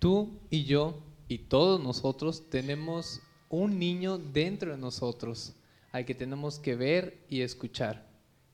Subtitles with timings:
[0.00, 0.98] Tú y yo
[1.28, 5.52] y todos nosotros tenemos un niño dentro de nosotros
[5.92, 8.08] al que tenemos que ver y escuchar.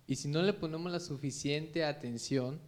[0.09, 2.59] Y si no le ponemos la suficiente atención,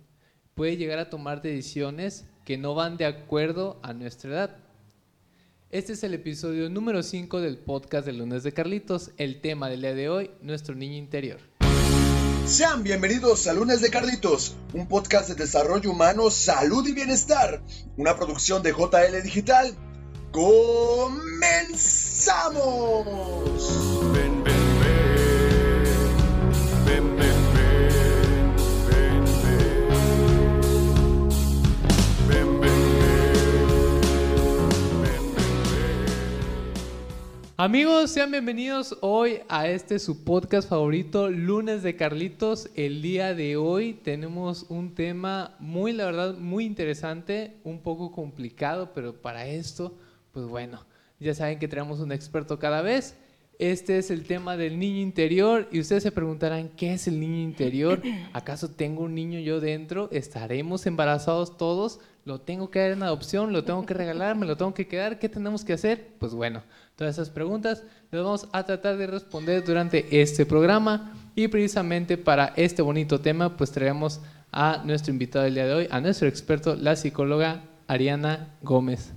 [0.54, 4.56] puede llegar a tomar decisiones que no van de acuerdo a nuestra edad.
[5.70, 9.10] Este es el episodio número 5 del podcast de Lunes de Carlitos.
[9.16, 11.40] El tema del día de hoy, nuestro niño interior.
[12.48, 17.60] Sean bienvenidos a Lunes de Carlitos, un podcast de desarrollo humano, salud y bienestar,
[17.98, 19.76] una producción de JL Digital.
[20.32, 21.28] ¡Comenzamos!
[37.60, 42.70] Amigos, sean bienvenidos hoy a este su podcast favorito, Lunes de Carlitos.
[42.76, 48.92] El día de hoy tenemos un tema muy, la verdad, muy interesante, un poco complicado,
[48.94, 49.92] pero para esto,
[50.30, 50.86] pues bueno,
[51.18, 53.16] ya saben que tenemos un experto cada vez.
[53.58, 57.40] Este es el tema del niño interior y ustedes se preguntarán, ¿qué es el niño
[57.42, 58.00] interior?
[58.34, 60.08] ¿Acaso tengo un niño yo dentro?
[60.12, 61.98] ¿Estaremos embarazados todos?
[62.24, 63.52] ¿Lo tengo que dar en adopción?
[63.52, 64.36] ¿Lo tengo que regalar?
[64.36, 65.18] ¿Me lo tengo que quedar?
[65.18, 66.06] ¿Qué tenemos que hacer?
[66.20, 66.62] Pues bueno,
[66.98, 72.52] todas esas preguntas las vamos a tratar de responder durante este programa y precisamente para
[72.56, 76.74] este bonito tema pues traemos a nuestro invitado del día de hoy, a nuestro experto,
[76.74, 79.12] la psicóloga Ariana Gómez.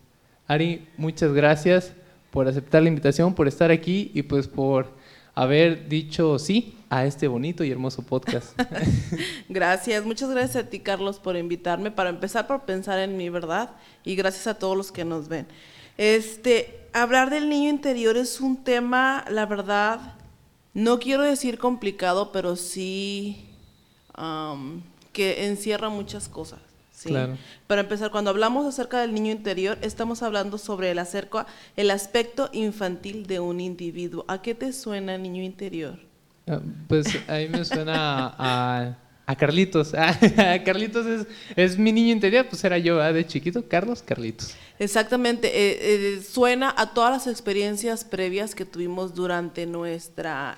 [0.45, 1.93] Ari, muchas gracias
[2.29, 4.91] por aceptar la invitación, por estar aquí y pues por
[5.33, 8.59] haber dicho sí a este bonito y hermoso podcast.
[9.49, 13.71] Gracias, muchas gracias a ti Carlos por invitarme, para empezar por pensar en mí, ¿verdad?
[14.03, 15.47] Y gracias a todos los que nos ven.
[15.97, 20.15] Este, hablar del niño interior es un tema, la verdad,
[20.73, 23.45] no quiero decir complicado, pero sí
[24.13, 24.83] am,
[25.13, 26.59] que encierra muchas cosas.
[26.91, 27.09] ¿sí?
[27.09, 27.37] Claro.
[27.67, 32.49] Para empezar, cuando hablamos acerca del niño interior, estamos hablando sobre el, acerca, el aspecto
[32.53, 34.25] infantil de un individuo.
[34.27, 35.99] ¿A qué te suena niño interior?
[36.47, 37.95] Ah, Pues a mí me suena
[38.37, 38.97] a, a
[39.35, 39.93] Carlitos.
[39.97, 41.25] Ah, Carlitos
[41.55, 43.13] es, mi niño interior, pues era yo ¿verdad?
[43.13, 44.55] de chiquito, Carlos Carlitos.
[44.79, 50.57] Exactamente, eh, eh, suena a todas las experiencias previas que tuvimos durante nuestra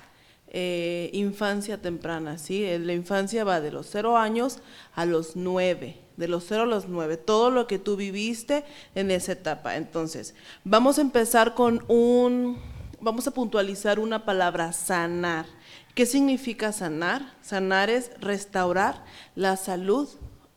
[0.56, 2.64] eh, infancia temprana, ¿sí?
[2.64, 4.60] Eh, La infancia va de los cero años
[4.94, 8.62] a los nueve, de los cero a los nueve, todo lo que tú viviste
[8.94, 9.74] en esa etapa.
[9.74, 12.60] Entonces, vamos a empezar con un,
[13.00, 15.46] vamos a puntualizar una palabra, sanar.
[15.94, 17.34] ¿Qué significa sanar?
[17.40, 19.04] Sanar es restaurar
[19.36, 20.08] la salud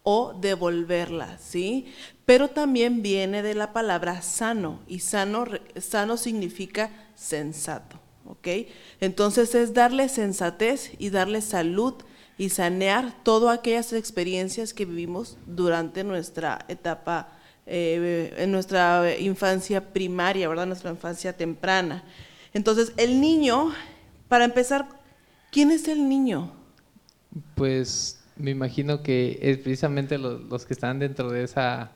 [0.01, 1.93] o devolverla, ¿sí?
[2.25, 5.45] Pero también viene de la palabra sano y sano,
[5.79, 8.47] sano significa sensato, ¿ok?
[8.99, 11.93] Entonces es darle sensatez y darle salud
[12.37, 20.47] y sanear todas aquellas experiencias que vivimos durante nuestra etapa, eh, en nuestra infancia primaria,
[20.47, 20.67] ¿verdad?
[20.67, 22.03] Nuestra infancia temprana.
[22.53, 23.73] Entonces el niño,
[24.29, 24.96] para empezar,
[25.51, 26.51] ¿quién es el niño?
[27.55, 31.91] Pues me imagino que es precisamente los, los que están dentro de esa,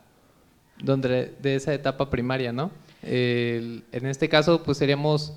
[0.82, 2.72] donde, de esa etapa primaria, ¿no?
[3.04, 5.34] En este caso, pues seríamos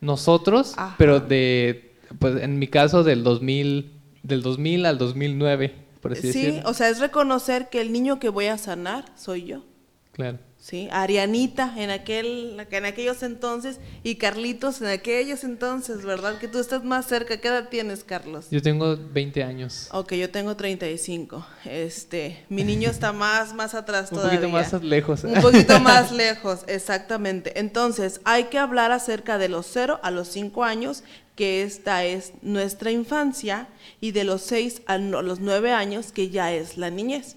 [0.00, 0.94] nosotros, Ajá.
[0.98, 6.42] pero de, pues en mi caso del 2000, del 2000 al 2009, por así Sí,
[6.46, 6.68] decirlo.
[6.70, 9.64] o sea, es reconocer que el niño que voy a sanar soy yo.
[10.12, 10.38] Claro.
[10.60, 10.88] ¿Sí?
[10.92, 16.38] Arianita en, aquel, en aquellos entonces y Carlitos en aquellos entonces, ¿verdad?
[16.38, 17.40] Que tú estás más cerca.
[17.40, 18.46] ¿Qué edad tienes, Carlos?
[18.50, 19.88] Yo tengo 20 años.
[19.92, 21.44] Ok, yo tengo 35.
[21.64, 24.40] Este, mi niño está más, más atrás Un todavía.
[24.40, 25.24] poquito más lejos.
[25.24, 27.58] Un poquito más lejos, exactamente.
[27.58, 31.02] Entonces, hay que hablar acerca de los 0 a los 5 años,
[31.34, 33.68] que esta es nuestra infancia,
[34.00, 37.36] y de los 6 a los 9 años, que ya es la niñez.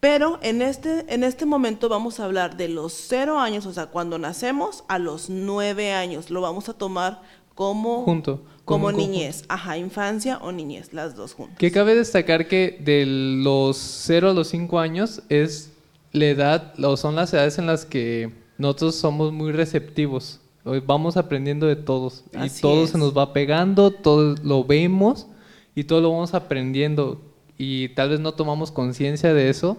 [0.00, 3.86] Pero en este, en este momento vamos a hablar de los 0 años, o sea,
[3.86, 6.30] cuando nacemos, a los 9 años.
[6.30, 7.20] Lo vamos a tomar
[7.56, 9.12] como, Junto, como como un conjunto.
[9.12, 9.44] niñez.
[9.48, 11.58] Ajá, infancia o niñez, las dos juntas.
[11.58, 15.72] Que cabe destacar que de los 0 a los 5 años es
[16.12, 20.40] la edad, o son las edades en las que nosotros somos muy receptivos.
[20.86, 22.24] Vamos aprendiendo de todos.
[22.32, 22.90] Y Así todo es.
[22.90, 25.26] se nos va pegando, todo lo vemos
[25.74, 27.20] y todo lo vamos aprendiendo.
[27.56, 29.78] Y tal vez no tomamos conciencia de eso,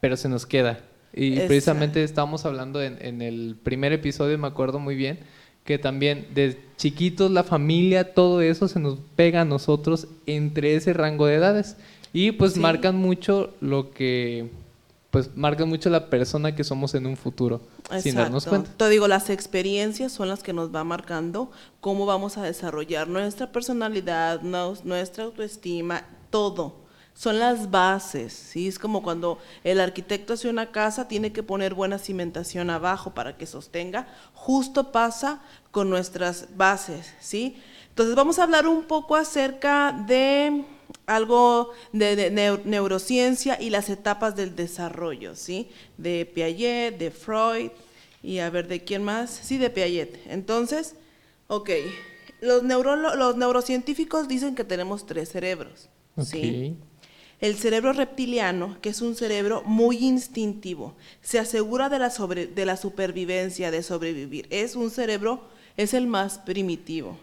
[0.00, 0.80] pero se nos queda.
[1.14, 1.46] Y Exacto.
[1.48, 5.20] precisamente estábamos hablando en, en el primer episodio, me acuerdo muy bien,
[5.64, 10.92] que también de chiquitos la familia, todo eso se nos pega a nosotros entre ese
[10.92, 11.76] rango de edades.
[12.12, 12.60] Y pues Sí.
[12.60, 14.50] marcan mucho lo que,
[15.10, 17.60] pues marcan mucho la persona que somos en un futuro,
[18.00, 18.70] sin darnos cuenta.
[18.76, 21.50] Te digo, las experiencias son las que nos va marcando
[21.80, 26.85] cómo vamos a desarrollar nuestra personalidad, nos- nuestra autoestima, todo.
[27.16, 28.68] Son las bases, ¿sí?
[28.68, 33.38] Es como cuando el arquitecto hace una casa, tiene que poner buena cimentación abajo para
[33.38, 34.06] que sostenga.
[34.34, 37.56] Justo pasa con nuestras bases, ¿sí?
[37.88, 40.66] Entonces vamos a hablar un poco acerca de
[41.06, 45.70] algo de, neurociencia y las etapas del desarrollo, ¿sí?
[45.96, 47.70] De Piaget, de Freud
[48.22, 49.30] y a ver, ¿de quién más?
[49.30, 50.20] Sí, de Piaget.
[50.26, 50.96] Entonces,
[51.46, 51.70] ok,
[52.42, 55.88] los, los neurocientíficos dicen que tenemos tres cerebros,
[56.22, 56.76] ¿sí?
[57.40, 63.70] El cerebro reptiliano, que es un cerebro muy instintivo, se asegura de la, de supervivencia,
[63.70, 64.46] de sobrevivir.
[64.50, 65.42] Es un cerebro,
[65.76, 67.18] es el más primitivo.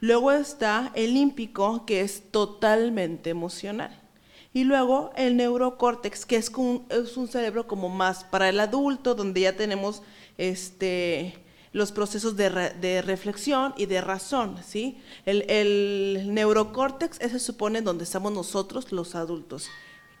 [0.00, 4.00] Luego está el límpico, que es totalmente emocional.
[4.54, 9.56] Y luego el neurocórtex, que es un cerebro como más para el adulto, donde ya
[9.56, 10.02] tenemos
[10.38, 11.34] este,
[11.76, 14.96] los procesos de, reflexión y de razón, ¿sí?
[15.26, 19.68] El, el neurocórtex se supone donde estamos nosotros, los adultos.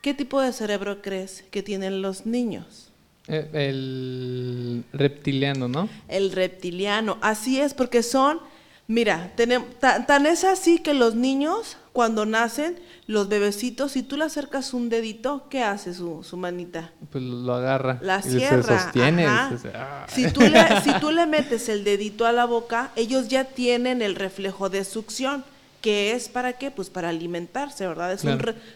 [0.02, 2.92] ¿Qué tipo de cerebro crees que tienen los niños?
[3.26, 5.88] Eh, el reptiliano, ¿no?
[6.08, 8.38] El reptiliano, así es, porque son,
[8.86, 14.24] mira, tenemos, tan es así que los niños cuando nacen los bebecitos, si tú le
[14.24, 16.92] acercas un dedito, ¿qué hace su, su manita?
[17.10, 17.98] Pues lo agarra.
[18.02, 18.62] La cierra.
[18.62, 19.24] Se sostiene.
[19.26, 20.04] Ah.
[20.06, 24.02] Si, tú le, si tú le metes el dedito a la boca, ellos ya tienen
[24.02, 25.42] el reflejo de succión.
[25.80, 26.70] que es para qué?
[26.70, 28.18] Pues para alimentarse, ¿verdad?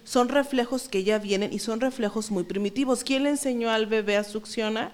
[0.04, 3.04] son reflejos que ya vienen y son reflejos muy primitivos.
[3.04, 4.92] ¿Quién le enseñó al bebé a succionar?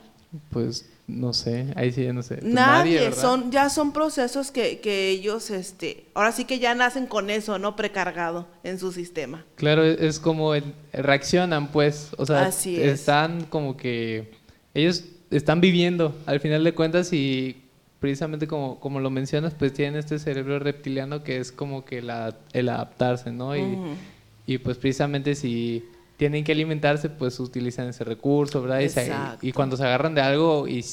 [0.51, 2.37] Pues no sé, ahí sí ya no sé.
[2.37, 7.07] Pues nadie, son, ya son procesos que, que, ellos, este, ahora sí que ya nacen
[7.07, 7.77] con eso, ¿no?
[7.77, 9.45] Precargado en su sistema.
[9.55, 10.53] Claro, e, es como
[10.93, 14.33] reaccionan, pues, o sea, están como que,
[14.75, 17.63] ellos están viviendo, al final de cuentas, y
[18.01, 22.37] precisamente como, como lo mencionas, pues tienen este cerebro reptiliano que es como que la,
[22.53, 23.57] el adaptarse, ¿no?
[23.57, 23.79] Y,
[24.47, 25.85] y pues precisamente si
[26.17, 28.81] tienen que alimentarse, pues utilizan ese recurso, ¿verdad?
[29.43, 30.85] Y, y, cuando se agarran de algo y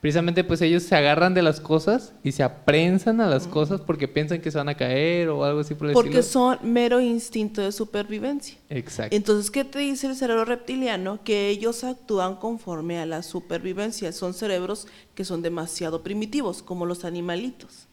[0.00, 4.06] precisamente pues ellos se agarran de las cosas y se aprensan a las cosas porque
[4.06, 7.60] piensan que se van a caer o algo así por el Porque son mero instinto
[7.60, 8.56] de supervivencia.
[8.70, 9.16] Exacto.
[9.16, 11.24] Entonces, ¿qué te dice el cerebro reptiliano?
[11.24, 14.12] Que ellos actúan conforme a la supervivencia.
[14.12, 17.88] Son cerebros que son demasiado primitivos, como los animalitos.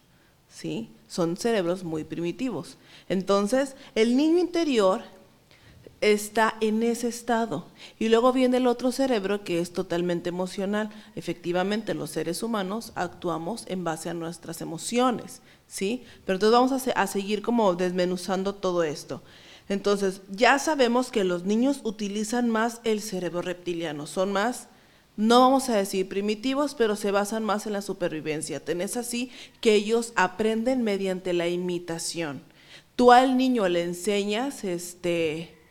[0.50, 0.92] ¿Sí?
[1.08, 2.78] Son cerebros muy primitivos.
[3.10, 5.02] Entonces, el niño interior
[6.04, 7.66] está en ese estado.
[7.98, 10.90] Y luego viene el otro cerebro que es totalmente emocional.
[11.16, 16.04] Efectivamente, los seres humanos actuamos en base a nuestras emociones, ¿sí?
[16.26, 19.24] Pero entonces vamos a, seguir como desmenuzando todo esto.
[19.70, 24.68] Entonces, ya sabemos que los niños utilizan más el cerebro reptiliano, son más,
[25.16, 28.60] no vamos a decir primitivos, pero se basan más en la supervivencia.
[28.60, 32.42] Tenés así que ellos aprenden mediante la imitación.
[32.98, 35.63] Tú al niño le enseñas, este,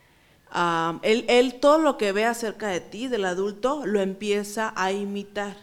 [1.03, 5.57] él, todo lo que ve acerca de ti, del adulto, lo empieza a imitar,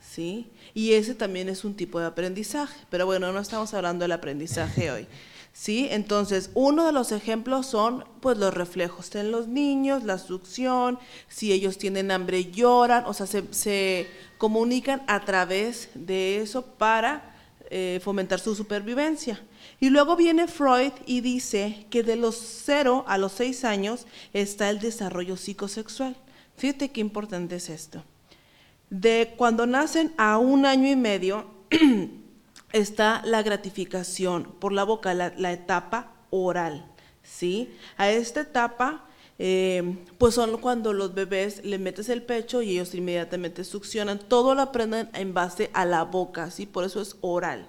[0.00, 0.50] ¿sí?
[0.74, 2.78] Y ese también es un tipo de aprendizaje.
[2.90, 5.06] Pero bueno, no estamos hablando del aprendizaje hoy.
[5.52, 5.88] ¿Sí?
[5.90, 11.50] Entonces, uno de los ejemplos son pues los reflejos en los niños, la succión, si
[11.50, 14.06] ellos tienen hambre lloran, o sea, se,
[14.36, 17.35] comunican a través de eso para
[17.70, 19.40] eh, fomentar su supervivencia.
[19.80, 24.70] Y luego viene Freud y dice que de los 0 a los 6 años está
[24.70, 26.16] el desarrollo psicosexual.
[26.56, 28.02] Fíjate qué importante es esto.
[28.90, 31.46] De cuando nacen a un año y medio
[32.72, 36.86] está la gratificación por la boca, la, etapa oral.
[37.22, 37.74] ¿sí?
[37.96, 39.05] A esta etapa,
[39.38, 44.18] eh, pues son cuando los bebés le metes el pecho y ellos inmediatamente succionan.
[44.18, 46.66] Todo lo aprenden en base a la boca, ¿sí?
[46.66, 47.66] por eso es oral.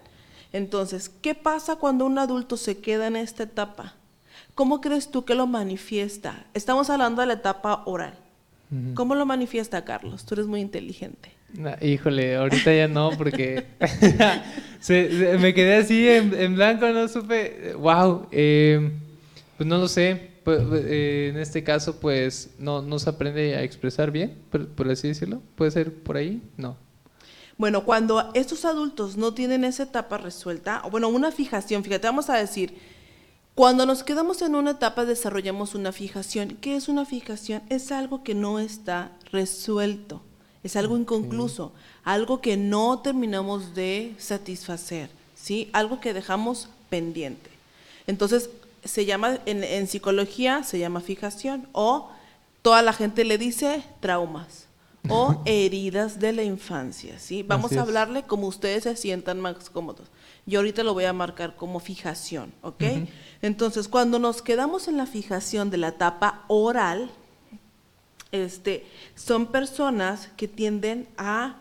[0.53, 3.95] Entonces, ¿qué pasa cuando un adulto se queda en esta etapa?
[4.55, 6.45] ¿Cómo crees tú que lo manifiesta?
[6.53, 8.15] Estamos hablando de la etapa oral.
[8.95, 10.25] ¿Cómo lo manifiesta Carlos?
[10.25, 11.31] Tú eres muy inteligente.
[11.81, 13.65] híjole, ahorita ya no, porque
[15.39, 17.73] me quedé así en, blanco, no supe.
[17.77, 18.27] ¡Wow!
[18.31, 18.91] Eh,
[19.55, 20.36] pues no lo sé.
[20.47, 25.09] Pues, eh, en este caso, pues no, no se aprende a expresar bien, por así
[25.09, 25.41] decirlo.
[25.57, 26.41] ¿Puede ser por ahí?
[26.55, 26.77] No.
[27.57, 32.29] Bueno, cuando estos adultos no tienen esa etapa resuelta, o bueno, una fijación, fíjate, vamos
[32.29, 32.77] a decir,
[33.55, 36.57] cuando nos quedamos en una etapa desarrollamos una fijación.
[36.61, 37.61] ¿Qué es una fijación?
[37.67, 40.21] Es algo que no está resuelto,
[40.63, 41.73] es algo inconcluso,
[42.05, 45.69] algo que no terminamos de satisfacer, ¿sí?
[45.73, 47.49] Algo que dejamos pendiente.
[48.07, 48.49] Entonces,
[48.83, 52.09] se llama, en, en psicología se llama fijación o
[52.61, 54.67] toda la gente le dice traumas
[55.09, 57.43] o heridas de la infancia, ¿sí?
[57.43, 60.07] Vamos Así a hablarle como ustedes se sientan más cómodos.
[60.45, 62.83] Yo ahorita lo voy a marcar como fijación, ¿ok?
[63.41, 67.09] Entonces, cuando nos quedamos en la fijación de la etapa oral,
[68.31, 71.57] este, son personas que tienden a,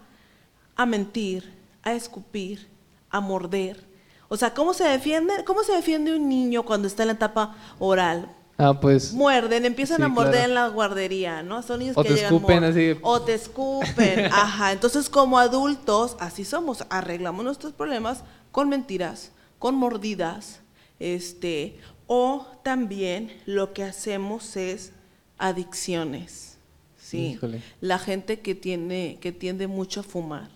[0.76, 2.68] a mentir, a escupir,
[3.11, 3.85] a morder.
[4.28, 5.33] O sea, ¿cómo se defiende?
[5.45, 8.28] ¿Cómo se defiende un niño cuando está en la etapa oral?
[8.59, 9.12] Ah, pues.
[9.12, 10.49] Muerden, empiezan Sí, a morder claro.
[10.49, 11.62] en la guardería, ¿no?
[11.62, 12.97] Son niños O que te llegan escupen así.
[13.02, 14.73] O te escupen, ajá.
[14.73, 20.61] Entonces, como adultos, así somos, arreglamos nuestros problemas con mentiras, con mordidas,
[20.99, 24.92] este, o también lo que hacemos es
[25.38, 26.56] adicciones,
[26.99, 27.33] ¿sí?
[27.33, 27.62] Híjole.
[27.80, 30.49] La gente que tiene, que tiende mucho a fumar,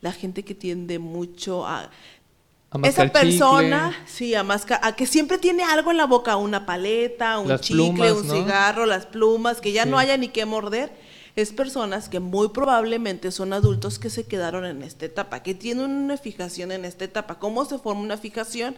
[0.00, 1.90] la gente que tiende mucho a
[2.84, 4.08] esa persona, chicle.
[4.08, 7.60] sí, a, masca- a que siempre tiene algo en la boca, una paleta, un Las
[7.62, 8.34] chicle, plumas, un ¿no?
[8.34, 10.92] cigarro, las plumas, que ya no haya ni qué morder,
[11.36, 15.90] es personas que muy probablemente son adultos que se quedaron en esta etapa, que tienen
[15.90, 17.38] una fijación en esta etapa.
[17.38, 18.76] ¿Cómo se forma una fijación?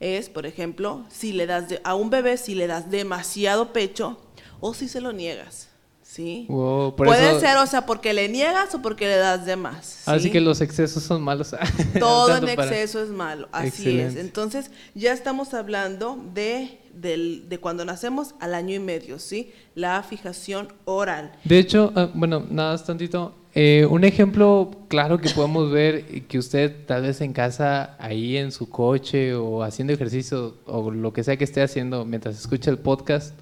[0.00, 4.18] Es, por ejemplo, si le das de- a un bebé, si le das demasiado pecho
[4.60, 5.68] o si se lo niegas,
[6.10, 6.46] ¿sí?
[6.48, 10.08] Wow, Puede eso- ser, o sea, porque le niegas o porque le das de más.
[10.08, 10.30] Así ¿sí?
[10.30, 11.54] que los excesos son malos.
[11.98, 14.06] Todo en Tanto para- exceso es malo, así Excelente.
[14.20, 14.24] es.
[14.26, 19.52] Entonces, ya estamos hablando de, del- de cuando nacemos al año y medio, ¿sí?
[19.74, 21.32] La fijación oral.
[21.44, 23.36] De hecho, ah, bueno, nada más tantito.
[23.54, 28.50] eh, un ejemplo claro que podemos ver que usted tal vez en casa, ahí en
[28.52, 32.78] su coche o haciendo ejercicio o lo que sea que esté haciendo mientras escucha el
[32.78, 33.34] podcast,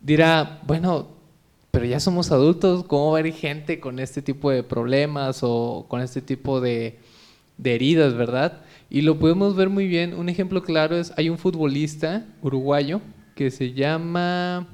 [0.00, 1.15] dirá, bueno,
[1.76, 5.84] pero ya somos adultos, ¿cómo va a haber gente con este tipo de problemas o
[5.90, 6.98] con este tipo de,
[7.58, 8.62] de heridas, verdad?
[8.88, 10.14] Y lo podemos ver muy bien.
[10.14, 13.02] Un ejemplo claro es, hay un futbolista uruguayo
[13.34, 14.66] que se llama,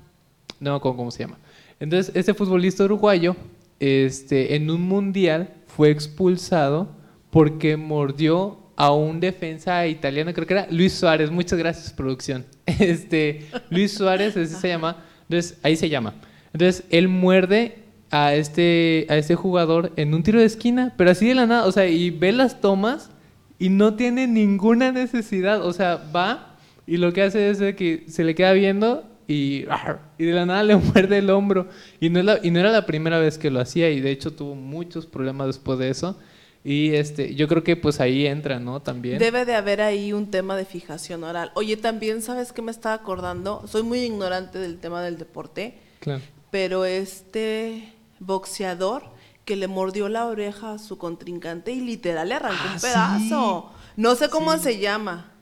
[0.60, 1.38] no acuerdo cómo se llama.
[1.80, 3.34] Entonces, este futbolista uruguayo,
[3.80, 6.88] este, en un mundial fue expulsado
[7.30, 11.32] porque mordió a un defensa italiano, creo que era Luis Suárez.
[11.32, 12.46] Muchas gracias, producción.
[12.78, 15.04] Este, Luis Suárez, así se llama.
[15.28, 16.14] Entonces, ahí se llama.
[16.52, 17.76] Entonces, él muerde
[18.10, 21.64] a este, a este jugador en un tiro de esquina, pero así de la nada,
[21.66, 23.10] o sea, y ve las tomas
[23.58, 26.56] y no tiene ninguna necesidad, o sea, va
[26.86, 29.64] y lo que hace es de que se le queda viendo y,
[30.18, 31.68] y de la nada le muerde el hombro.
[32.00, 34.10] Y no, es la- y no era la primera vez que lo hacía y de
[34.10, 36.18] hecho tuvo muchos problemas después de eso.
[36.64, 38.80] Y este, yo creo que pues ahí entra, ¿no?
[38.80, 39.18] También.
[39.18, 41.50] Debe de haber ahí un tema de fijación oral.
[41.54, 43.64] Oye, también, ¿sabes qué me estaba acordando?
[43.66, 46.20] Soy muy ignorante del tema del deporte, Claro.
[46.52, 49.02] Pero este boxeador
[49.44, 53.72] que le mordió la oreja a su contrincante y literal le arrancó Ah, un pedazo.
[53.96, 55.32] No sé cómo se llama.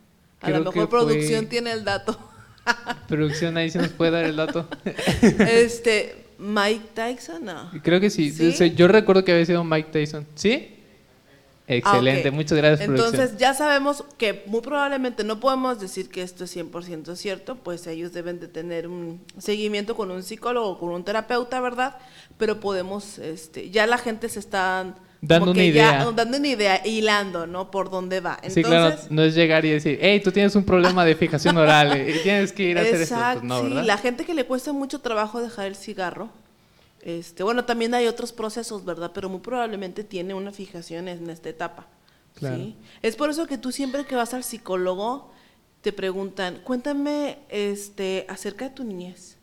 [0.40, 2.18] A Creo lo mejor fue- producción tiene el dato.
[3.08, 4.68] Producción, ahí se nos puede dar el dato.
[5.38, 7.70] este, Mike Tyson, no.
[7.82, 8.32] Creo que sí.
[8.76, 10.26] Yo recuerdo que había sido Mike Tyson.
[10.34, 10.76] ¿Sí?
[11.72, 12.34] Excelente, Ah, ok.
[12.34, 13.38] muchas gracias, Entonces producción.
[13.38, 18.12] ya sabemos que muy probablemente no podemos decir que esto es 100% cierto, pues ellos
[18.12, 21.96] deben de tener un seguimiento con un psicólogo o con un terapeuta, ¿verdad?
[22.38, 26.04] Pero podemos, este, ya la gente se está Dando una ya- idea.
[26.16, 27.70] dando una idea, hilando, ¿no?
[27.70, 28.34] Por dónde va.
[28.36, 31.56] Entonces, sí, claro, no es llegar y decir, hey, tú tienes un problema de fijación
[31.58, 33.16] oral eh, y tienes que ir a hacer esto.
[33.34, 36.30] Pues no, sí, la gente que le cuesta mucho trabajo dejar el cigarro,
[37.02, 39.10] este, bueno, también hay otros procesos, ¿verdad?
[39.14, 41.86] Pero muy probablemente tiene una fijación en esta etapa.
[42.34, 42.56] Claro.
[42.56, 42.76] ¿sí?
[43.02, 45.30] Es por eso que tú siempre que vas al psicólogo
[45.82, 49.36] te preguntan, cuéntame este, acerca de tu niñez.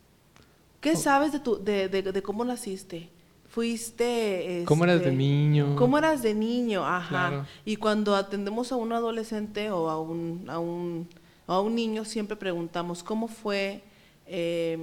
[0.80, 0.96] ¿Qué Oh.
[0.96, 3.08] sabes de, tu, de, de- de cómo naciste?
[3.48, 4.62] ¿Fuiste...
[4.66, 5.74] ¿Cómo eras de este, niño?
[5.76, 6.86] ¿Cómo eras de niño?
[6.86, 7.08] Ajá.
[7.08, 7.46] Claro.
[7.64, 11.08] Y cuando atendemos a un adolescente o a un, a un,
[11.48, 13.82] a un niño, siempre preguntamos cómo fue
[14.26, 14.78] eh,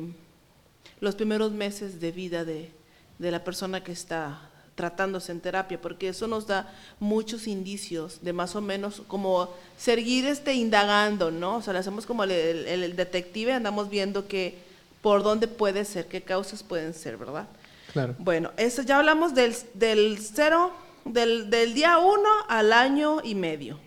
[1.01, 2.71] los primeros meses de vida de,
[3.19, 8.33] de la persona que está tratándose en terapia, porque eso nos da muchos indicios de
[8.33, 11.57] más o menos como seguir este indagando, ¿no?
[11.57, 14.57] O sea, le hacemos como el, el- el detective, andamos viendo que
[15.01, 17.47] por dónde puede ser, qué causas pueden ser, ¿verdad?
[17.93, 18.15] Claro.
[18.17, 20.73] Bueno, eso ya hablamos del, del cero,
[21.05, 23.79] del, del día uno al año y medio.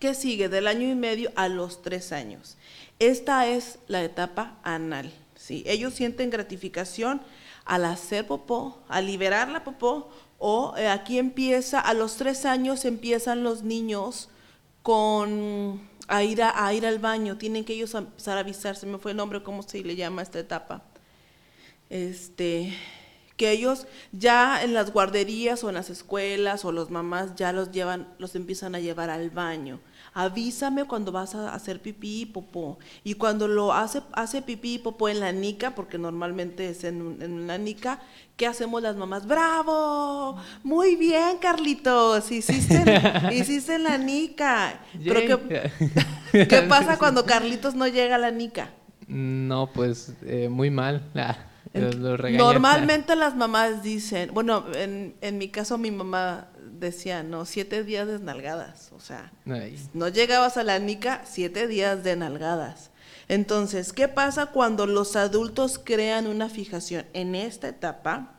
[0.00, 0.48] ¿Qué sigue?
[0.48, 2.56] Del año y medio a los tres años.
[2.98, 5.12] Esta es la etapa anal.
[5.42, 5.64] ¿Sí?
[5.66, 7.20] Ellos sienten gratificación
[7.64, 10.08] al hacer popó, al liberar la popó,
[10.38, 14.28] o eh, aquí empieza, a los tres años empiezan los niños
[14.82, 18.98] con a ir, a, ir al baño, tienen que ellos empezar a avisar, se me
[18.98, 20.82] fue el nombre, ¿cómo se le llama esta etapa?
[21.90, 22.76] Este,
[23.36, 27.70] que ellos ya en las guarderías o en las escuelas o los mamás ya los
[27.70, 29.80] llevan, los empiezan a llevar al baño.
[30.14, 32.78] Avísame cuando vas a hacer pipí y popó.
[33.02, 37.18] Y cuando lo hace, hace pipí y popó en la nica, porque normalmente es en,
[37.22, 38.00] en una nica,
[38.36, 39.26] ¿qué hacemos las mamás?
[39.26, 40.36] ¡Bravo!
[40.62, 42.84] Muy bien, Carlitos, hiciste,
[43.32, 44.80] hiciste en la nica.
[45.02, 45.70] Pero ¿qué.
[46.48, 48.70] ¿qué pasa cuando Carlitos no llega a la nica?
[49.06, 51.10] No, pues eh, muy mal.
[51.14, 51.36] Ah,
[51.74, 56.48] Normalmente las mamás dicen, bueno, en, en mi caso mi mamá
[56.78, 61.66] decía, no, siete días de nalgadas, o sea, Ay, no llegabas a la nica, siete
[61.66, 62.90] días de nalgadas.
[63.28, 68.34] Entonces, ¿qué pasa cuando los adultos crean una fijación en esta etapa?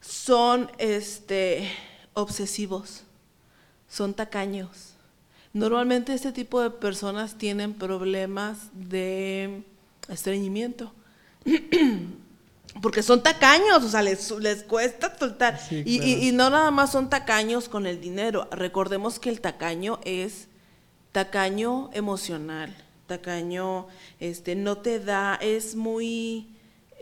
[0.00, 1.70] Son este
[2.14, 3.02] obsesivos,
[3.88, 4.94] son tacaños.
[5.52, 9.62] Normalmente este tipo de personas tienen problemas de
[10.08, 10.92] estreñimiento.
[12.82, 15.58] Porque son tacaños, o sea, les, les cuesta soltar.
[15.60, 16.22] Sí, y, y- claro.
[16.22, 18.48] y no nada más son tacaños con el dinero.
[18.50, 20.48] Recordemos que el tacaño es
[21.12, 22.74] tacaño emocional,
[23.06, 23.86] tacaño,
[24.18, 26.48] este, no te da, es muy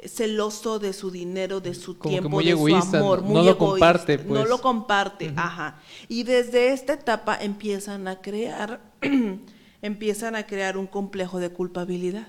[0.04, 3.34] celoso de su dinero, de su Como tiempo, muy de egoísta, su amor, no- muy
[3.36, 4.48] no lo egoísta, comparte, no pues.
[4.48, 5.80] lo comparte, ajá.
[6.08, 8.80] Y desde esta etapa empiezan a crear,
[9.82, 12.26] empiezan a crear un complejo de culpabilidad,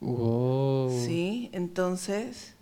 [0.00, 0.90] wow.
[1.04, 1.50] ¿sí?
[1.52, 2.54] Entonces,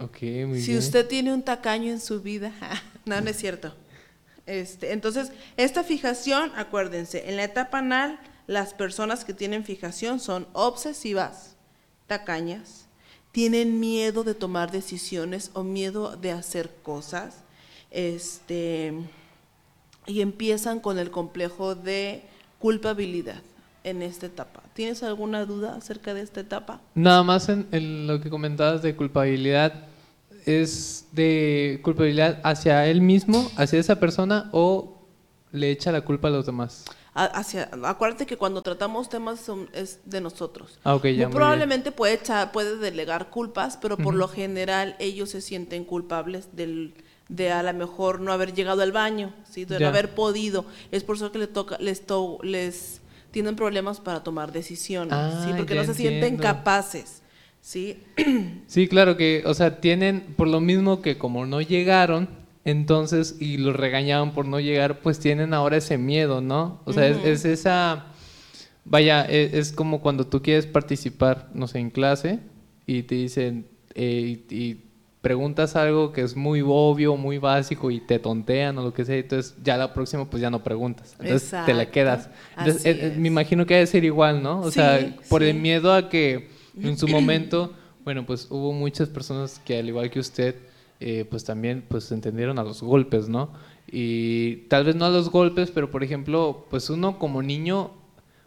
[0.00, 0.78] Ok, muy si bien.
[0.78, 2.52] usted tiene un tacaño en su vida,
[3.04, 3.74] no, no es cierto.
[4.46, 10.46] Este, entonces, esta fijación, acuérdense, en la etapa anal, las personas que tienen fijación son
[10.52, 11.56] obsesivas,
[12.06, 12.86] tacañas,
[13.32, 17.42] tienen miedo de tomar decisiones o miedo de hacer cosas,
[17.90, 18.94] este,
[20.06, 22.22] y empiezan con el complejo de
[22.58, 23.42] culpabilidad
[23.88, 24.62] en esta etapa.
[24.74, 26.80] ¿Tienes alguna duda acerca de esta etapa?
[26.94, 29.72] Nada más en, en lo que comentabas de culpabilidad,
[30.46, 35.02] ¿es de culpabilidad hacia él mismo, hacia esa persona o
[35.52, 36.84] le echa la culpa a los demás?
[37.14, 40.78] Hacia, acuérdate que cuando tratamos temas son- es de nosotros.
[40.84, 44.94] Ah, ok, ya, muy Muy probablemente puede echar, puede delegar culpas, pero por lo general
[45.00, 46.94] ellos se sienten culpables del,
[47.28, 49.64] de a lo mejor no haber llegado al baño, ¿sí?
[49.64, 49.86] de Ya.
[49.86, 50.64] no haber podido.
[50.92, 55.50] Es por eso que le toca, les, to- les tienen problemas para tomar decisiones, ¿sí?
[55.52, 57.22] Ah, porque no se sienten capaces.
[57.60, 58.02] ¿sí?
[58.66, 62.28] Sí, claro que, o sea, tienen, por lo mismo que como no llegaron,
[62.64, 66.82] entonces, y los regañaban por no llegar, pues tienen ahora ese miedo, ¿no?
[66.84, 68.06] O sea, es, es esa,
[68.84, 72.40] vaya, e- es, como cuando tú quieres participar, no sé, en clase
[72.86, 74.84] y te dicen, eh, y, y
[75.28, 79.16] preguntas algo que es muy obvio, muy básico y te tontean o lo que sea,
[79.16, 82.30] entonces ya la próxima pues ya no preguntas, entonces te la quedas.
[82.58, 83.16] Entonces, eh, eh, es.
[83.16, 84.60] me imagino que debe ser igual, ¿no?
[84.60, 86.48] O Sí, sea, por el miedo a que
[86.82, 90.56] en su momento, bueno, pues hubo muchas personas que al igual que usted,
[91.00, 93.50] eh, pues también pues entendieron a los golpes, ¿no?
[93.90, 97.90] Y tal vez no a los golpes, pero por ejemplo, pues uno como niño,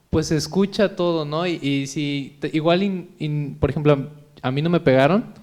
[0.10, 1.48] pues escucha todo, ¿no?
[1.48, 4.10] Y, y si, igual, in- in- por ejemplo,
[4.42, 5.34] a mí no me pegaron,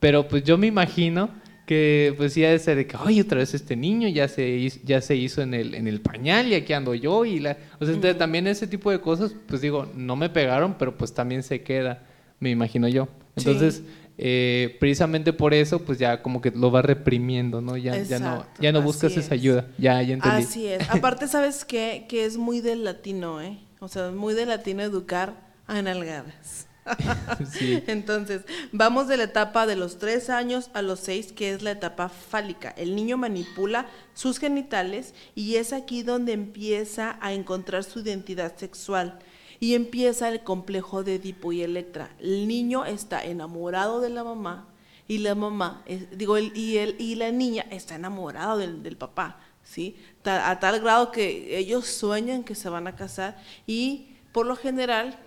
[0.00, 1.30] pero pues yo me imagino
[1.66, 5.00] que pues sí ha de que, ay, otra vez este niño ya se hizo, ya
[5.00, 7.56] se hizo en el, en el pañal y aquí ando yo y la...
[7.78, 11.14] O sea, entonces, también ese tipo de cosas, pues digo, no me pegaron, pero pues
[11.14, 12.02] también se queda,
[12.40, 13.06] me imagino yo.
[13.36, 13.84] Entonces,
[14.18, 17.76] eh, precisamente por eso, pues ya como que lo va reprimiendo, ¿no?
[17.76, 19.30] Ya, ya no, ya no buscas esa es.
[19.30, 20.42] ayuda, ya, ya entendí.
[20.42, 20.90] Así es.
[20.90, 22.06] Aparte, ¿sabes qué?
[22.08, 23.58] Que es muy del latino, ¿eh?
[23.78, 25.34] O sea, muy del latino educar
[25.68, 26.66] a nalgadas.
[27.86, 31.72] Entonces, vamos de la etapa de los tres años a los seis, que es la
[31.72, 32.70] etapa fálica.
[32.76, 39.18] El niño manipula sus genitales y es aquí donde empieza a encontrar su identidad sexual
[39.60, 42.10] y empieza el complejo de Edipo y Electra.
[42.18, 44.66] El niño está enamorado de la mamá
[45.06, 49.96] y la mamá, digo, y, el, y la niña está enamorado del, del papá, ¿sí?
[50.24, 55.18] A tal grado que ellos sueñan que se van a casar y por lo general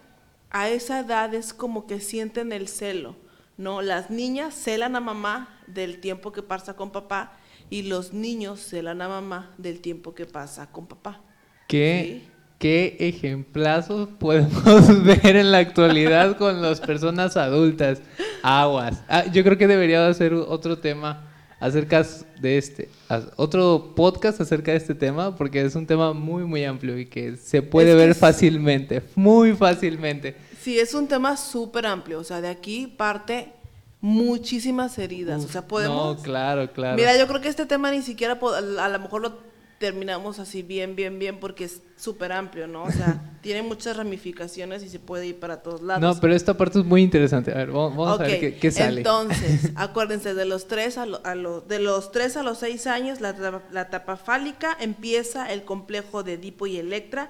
[0.54, 3.16] a esa edad es como que sienten el celo,
[3.58, 3.82] ¿no?
[3.82, 7.34] Las niñas celan a mamá del tiempo que pasa con papá
[7.70, 11.20] y los niños celan a mamá del tiempo que pasa con papá.
[11.68, 12.32] ¿Qué, Sí.
[12.60, 18.02] qué ejemplazos podemos ver en la actualidad con las personas adultas?
[18.44, 19.04] Aguas.
[19.10, 21.33] Ah, yo creo que debería hacer otro tema
[21.64, 22.06] acerca
[22.42, 22.90] de este,
[23.38, 27.38] otro podcast acerca de este tema, porque es un tema muy, muy amplio y que
[27.38, 30.36] se puede Es ver es- fácilmente, muy fácilmente.
[30.62, 33.54] Sí, es un tema súper amplio, o sea, de aquí parte
[34.02, 36.18] muchísimas heridas, o sea, podemos...
[36.18, 36.98] No, claro, claro.
[36.98, 38.38] Mira, yo creo que este tema ni siquiera,
[38.80, 42.84] a lo mejor lo terminamos así bien, bien, bien, porque es súper amplio, ¿no?
[42.84, 46.02] O sea, tiene muchas ramificaciones y se puede ir para todos lados.
[46.02, 47.52] No, pero esta parte es muy interesante.
[47.52, 49.02] A ver, vamos, vamos a ver qué, qué sale.
[49.02, 52.88] Entonces, acuérdense, de los 3 a, lo- a lo- de los 3 a los 6
[52.88, 57.30] años, la, la etapa fálica, empieza el complejo de Edipo y Electra.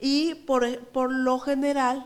[0.00, 2.04] Y por, por lo general,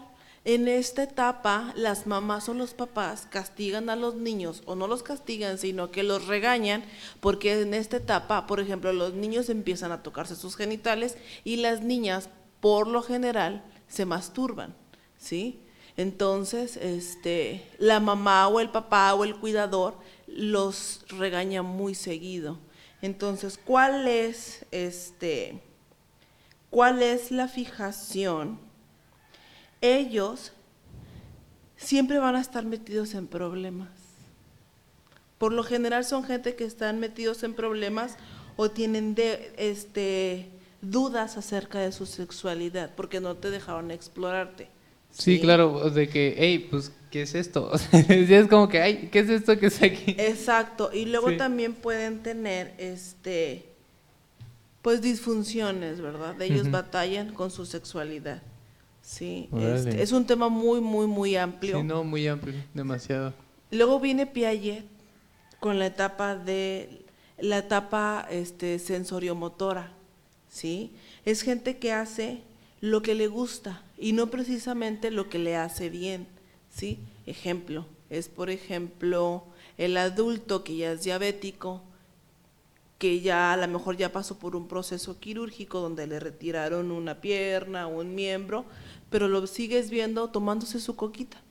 [0.48, 5.02] en esta etapa, las mamás o los papás castigan a los niños, o no los
[5.02, 6.84] castigan, sino que los regañan,
[7.20, 11.82] porque en esta etapa, por ejemplo, los niños empiezan a tocarse sus genitales y las
[11.82, 12.30] niñas,
[12.60, 14.74] por lo general, se masturban,
[15.18, 15.60] ¿sí?
[15.98, 22.58] Entonces, este, la mamá o el papá o el cuidador los regaña muy seguido.
[23.02, 25.60] Entonces, ¿cuál es este
[26.70, 28.67] cuál es la fijación?
[29.80, 30.52] Ellos
[31.76, 33.88] siempre van a estar metidos en problemas.
[35.38, 38.16] Por lo general son gente que están metidos en problemas
[38.56, 40.48] o tienen de, este,
[40.82, 44.68] dudas acerca de su sexualidad porque no te dejaron explorarte.
[45.10, 47.70] Sí, claro, de que, hey, pues, ¿qué es esto?
[47.92, 50.14] Es como que, ay, ¿qué es esto que está aquí?
[50.18, 51.36] Exacto, y luego Sí.
[51.36, 53.64] también pueden tener este
[54.82, 56.40] pues disfunciones, ¿verdad?
[56.40, 58.42] Ellos batallan con su sexualidad.
[59.08, 61.78] Sí, este, es un tema muy muy muy amplio.
[61.78, 63.32] Sí, no, muy amplio, demasiado.
[63.70, 64.84] Luego viene Piaget
[65.60, 67.06] con la etapa de
[67.38, 69.92] la etapa este sensoriomotora,
[70.50, 70.92] ¿sí?
[71.24, 72.42] Es gente que hace
[72.82, 76.26] lo que le gusta y no precisamente lo que le hace bien,
[76.68, 76.98] ¿sí?
[77.24, 79.42] Ejemplo, es por ejemplo
[79.78, 81.80] el adulto que ya es diabético,
[82.98, 87.20] que ya a lo mejor ya pasó por un proceso quirúrgico donde le retiraron una
[87.20, 88.64] pierna o un miembro,
[89.10, 91.42] pero lo sigues viendo tomándose su coquita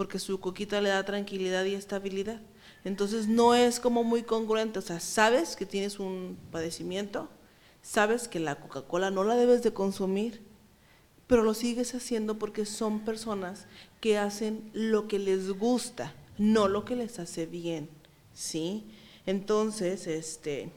[0.00, 2.40] porque su coquita le da tranquilidad y estabilidad.
[2.84, 7.28] Entonces no es como muy congruente, o sea, sabes que tienes un padecimiento,
[7.82, 10.40] sabes que la Coca-Cola no la debes de consumir,
[11.26, 13.66] pero lo sigues haciendo porque son personas
[14.00, 17.90] que hacen lo que les gusta, no lo que les hace bien,
[18.32, 18.86] ¿sí?
[19.26, 20.70] Entonces, este,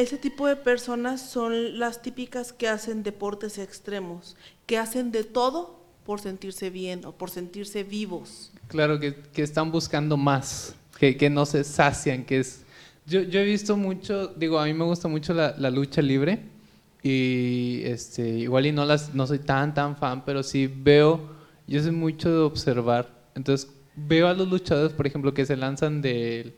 [0.00, 4.36] ese tipo de personas son las típicas que hacen deportes extremos,
[4.66, 8.50] que hacen de todo por sentirse bien o por sentirse vivos.
[8.68, 12.64] Claro, que, que están buscando más, que, que no se sacian, que es...
[13.06, 16.44] Yo, yo he visto mucho, digo, a mí me gusta mucho la, la lucha libre
[17.02, 21.20] y este, igual y no, las, no soy tan, tan fan, pero sí veo,
[21.66, 26.02] yo soy mucho de observar, entonces veo a los luchadores, por ejemplo, que se lanzan
[26.02, 26.54] del de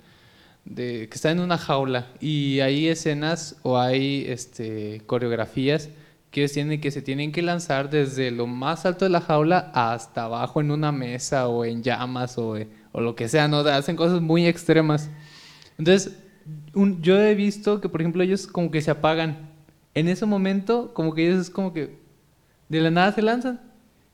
[0.74, 5.90] que están en una jaula y hay escenas o hay este, coreografías
[6.30, 10.24] que tienen que se tienen que lanzar desde lo más alto de la jaula hasta
[10.24, 13.58] abajo en una mesa o en llamas o, eh, o lo que sea, ¿no?
[13.58, 15.10] Hacen cosas muy extremas.
[15.78, 16.16] Entonces,
[16.74, 19.50] un- yo he visto que, por ejemplo, ellos como que se apagan.
[19.94, 21.98] En ese momento, como que ellos es como que
[22.68, 23.60] de la nada se lanzan.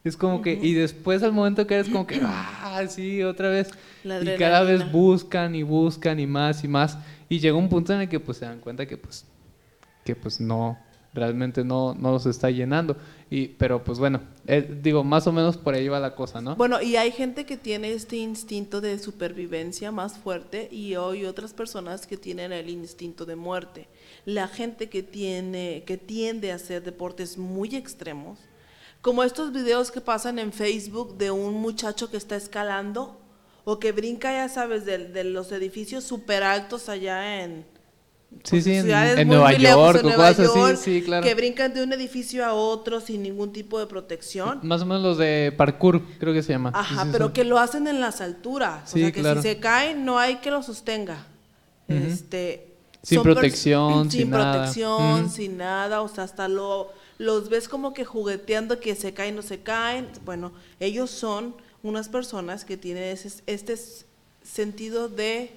[0.08, 3.70] Es como que, y después al momento que eres como que, ah, sí, otra vez.
[4.04, 6.98] La y cada vez buscan y buscan y más y más.
[7.28, 9.26] Y llega un punto en el que pues se dan cuenta que pues,
[10.04, 10.78] que pues no,
[11.12, 12.96] realmente no, no los está llenando.
[13.30, 16.56] Y, pero pues bueno, eh, digo, más o menos por ahí va la cosa, ¿no?
[16.56, 21.52] Bueno, y hay gente que tiene este instinto de supervivencia más fuerte y hay otras
[21.52, 23.88] personas que tienen el instinto de muerte.
[24.24, 28.38] La gente que tiene que tiende a hacer deportes muy extremos,
[29.00, 33.20] como estos videos que pasan en Facebook de un muchacho que está escalando
[33.64, 37.66] o que brinca, ya sabes, de, de los edificios súper altos allá en,
[38.42, 41.02] sí, sí, en, ciudades en muy, Nueva lejos, York en Nueva cosas así, York, sí,
[41.02, 41.26] claro.
[41.26, 44.60] que brincan de un edificio a otro sin ningún tipo de protección.
[44.62, 46.72] Más o menos los de parkour, creo que se llama.
[46.74, 47.32] Ajá, sí, pero son.
[47.34, 48.90] que lo hacen en las alturas.
[48.90, 49.42] Sí, o sea, que claro.
[49.42, 51.26] si se caen, no hay que lo sostenga.
[51.88, 51.98] Ujú.
[51.98, 54.52] este, Sin protección, sin nada.
[54.52, 56.02] protección, sin nada.
[56.02, 60.08] O sea, hasta lo, los ves como que jugueteando, que se caen, no se caen.
[60.24, 63.76] Bueno, ellos son unas personas que tienen ese, este
[64.42, 65.50] sentido de,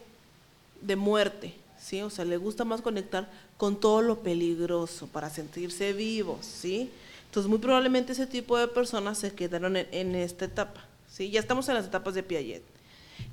[0.81, 1.53] de muerte.
[1.81, 2.01] ¿sí?
[2.01, 6.91] O sea, le gusta más conectar con todo lo peligroso para sentirse vivos, ¿sí?
[7.25, 11.29] Entonces, muy probablemente ese tipo de personas se quedaron en, en esta etapa, ¿sí?
[11.29, 12.63] Ya estamos en las etapas de Piaget.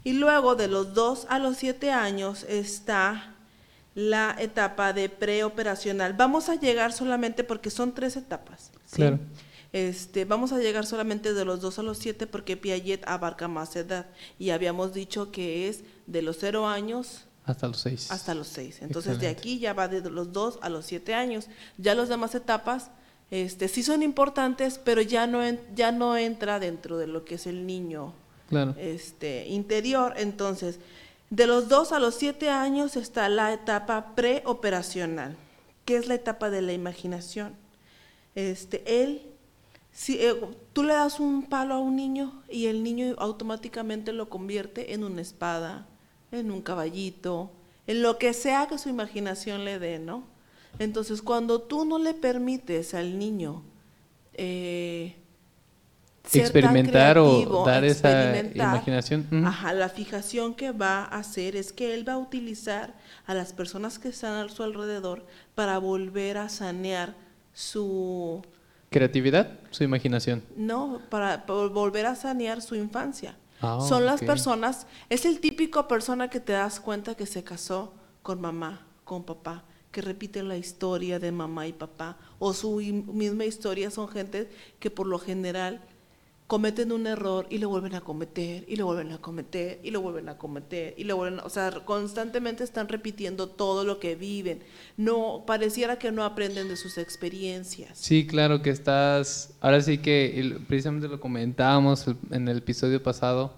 [0.05, 3.35] Y luego, de los 2 a los 7 años, está
[3.99, 6.13] la etapa de preoperacional.
[6.15, 8.71] Vamos a llegar solamente porque son tres etapas.
[8.87, 8.97] ¿sí?
[8.97, 9.19] Claro.
[9.73, 13.75] Este, vamos a llegar solamente de los 2 a los 7 porque Piaget abarca más
[13.75, 14.07] edad.
[14.39, 18.11] Y habíamos dicho que es de los 0 años Hasta los seis.
[18.13, 18.83] hasta los 6.
[18.83, 21.49] Entonces de aquí ya va de los 2 a los 7 años.
[21.77, 22.91] Ya las demás etapas
[23.33, 27.35] este, sí son importantes, pero ya no, en- ya no entra dentro de lo que
[27.35, 28.15] es el niño
[28.49, 28.75] Claro.
[28.79, 30.15] este, interior.
[30.17, 30.79] Entonces,
[31.31, 35.37] de los 2 a los 7 años está la etapa preoperacional.
[35.85, 37.55] ¿Qué es la etapa de la imaginación?
[38.35, 39.23] Este, él,
[39.93, 40.35] si eh,
[40.73, 45.05] tú le das un palo a un niño y el niño automáticamente lo convierte en
[45.05, 45.87] una espada,
[46.31, 47.51] en un caballito,
[47.87, 50.25] en lo que sea que su imaginación le dé, ¿no?
[50.79, 53.63] Entonces, cuando tú no le permites al niño
[54.35, 55.17] eh,
[56.29, 59.27] ser tan Experimentar o creativo, dar esa imaginación.
[59.45, 62.95] Ajá, la fijación que va a hacer es que él va a utilizar
[63.27, 67.15] a las personas que están a su alrededor para volver a sanear
[67.53, 68.43] su,
[68.91, 70.43] Creatividad, su imaginación.
[70.57, 73.37] no, para, para volver a sanear su infancia.
[73.61, 77.93] Ah, Son las personas, es el típico persona que te das cuenta que se casó
[78.23, 83.45] con mamá, con papá, que repite la historia de mamá y papá, o su misma
[83.47, 85.81] historia son gente que por lo general
[86.49, 90.01] cometen un error y lo vuelven a cometer, y lo vuelven a cometer, y lo
[90.01, 94.17] vuelven a cometer, y lo vuelven a, o sea, constantemente están repitiendo todo lo que
[94.17, 94.61] viven.
[94.97, 97.99] No, pareciera que no aprenden de sus experiencias.
[97.99, 99.53] Sí, claro que estás.
[99.61, 103.53] Ahora sí que precisamente lo comentábamos en el episodio pasado.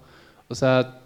[0.49, 0.99] O sea,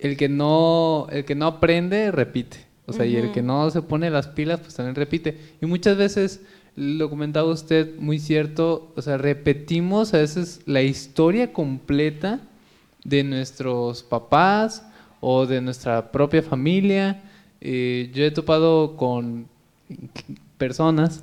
[0.00, 2.66] el que no, el que no aprende repite.
[2.86, 5.38] O sea, y el que no se pone las pilas, pues también repite.
[5.62, 6.40] Y muchas veces
[6.76, 8.92] lo comentaba usted, muy cierto.
[8.96, 12.40] O sea, repetimos a veces la historia completa
[13.04, 14.86] de nuestros papás
[15.20, 17.22] o de nuestra propia familia.
[17.60, 19.46] Eh, yo he topado con
[20.58, 21.22] personas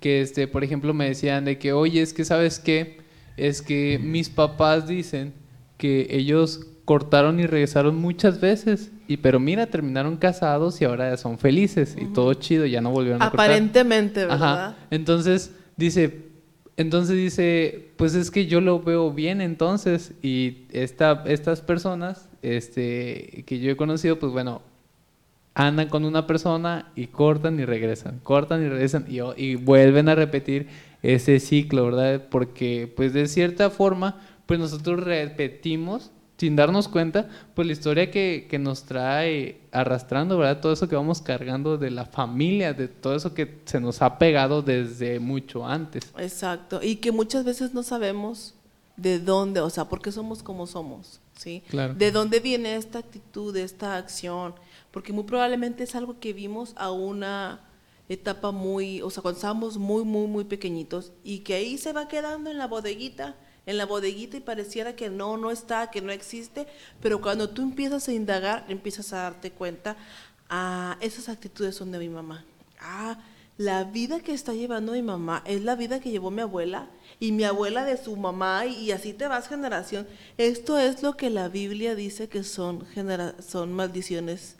[0.00, 2.98] que, este, por ejemplo, me decían de que, oye, es que, ¿sabes qué?
[3.36, 5.32] Es que mis papás dicen
[5.78, 11.16] que ellos cortaron y regresaron muchas veces, y pero mira, terminaron casados y ahora ya
[11.16, 13.46] son felices y todo chido, ya no volvieron a cortar.
[13.46, 14.66] Aparentemente, ¿verdad?
[14.66, 14.76] Ajá.
[14.90, 16.24] Entonces dice,
[16.76, 23.44] entonces dice, pues es que yo lo veo bien entonces y esta, estas personas, este,
[23.46, 24.60] que yo he conocido, pues bueno,
[25.54, 30.14] andan con una persona y cortan y regresan, cortan y regresan y, y vuelven a
[30.14, 30.66] repetir
[31.02, 32.24] ese ciclo, ¿verdad?
[32.30, 36.10] Porque pues de cierta forma, pues nosotros repetimos
[36.44, 40.60] sin darnos cuenta, pues la historia que, que nos trae arrastrando, ¿verdad?
[40.60, 44.18] Todo eso que vamos cargando de la familia, de todo eso que se nos ha
[44.18, 46.12] pegado desde mucho antes.
[46.18, 48.54] Exacto, y que muchas veces no sabemos
[48.98, 51.62] de dónde, o sea, por qué somos como somos, ¿sí?
[51.70, 51.94] Claro.
[51.94, 54.54] De dónde viene esta actitud, esta acción,
[54.90, 57.62] porque muy probablemente es algo que vimos a una
[58.10, 62.06] etapa muy, o sea, cuando estábamos muy, muy, muy pequeñitos y que ahí se va
[62.06, 63.34] quedando en la bodeguita,
[63.66, 66.66] en la bodeguita y pareciera que no, no está, que no existe,
[67.00, 69.96] pero cuando tú empiezas a indagar, empiezas a darte cuenta,
[70.50, 72.44] ah, esas actitudes son de mi mamá.
[72.80, 73.18] Ah,
[73.56, 76.88] la vida que está llevando mi mamá es la vida que llevó mi abuela
[77.20, 80.08] y mi abuela de su mamá y, así te vas generación.
[80.38, 84.56] Esto es lo que la Biblia dice que son, genera- son maldiciones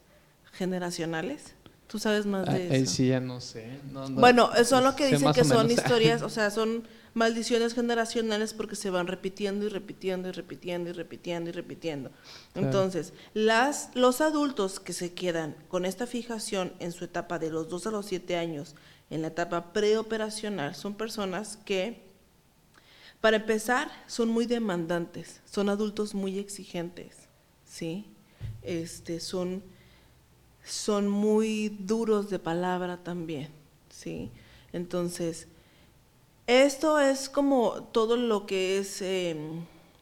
[0.53, 1.54] generacionales.
[1.95, 2.91] ¿Tú sabes más Ah, de ahí eso?
[2.91, 3.79] sí ya no sé.
[3.93, 8.53] no, no, Bueno, son lo que dicen que son historias, o sea, son maldiciones generacionales
[8.53, 12.11] porque se van repitiendo y repitiendo y repitiendo y repitiendo y repitiendo.
[12.53, 12.67] Claro.
[12.67, 17.69] Entonces, las, los adultos que se quedan con esta fijación en su etapa de los
[17.69, 18.75] 2 a los 7 años,
[19.09, 22.03] en la etapa preoperacional, son personas que,
[23.21, 27.29] para empezar, son muy demandantes, son adultos muy exigentes,
[27.65, 28.09] ¿sí?
[28.63, 29.63] Este, son
[30.65, 33.51] son muy duros de palabra también,
[33.91, 34.31] ¿sí?
[34.73, 35.47] Entonces,
[36.47, 39.37] esto es como todo lo que es eh,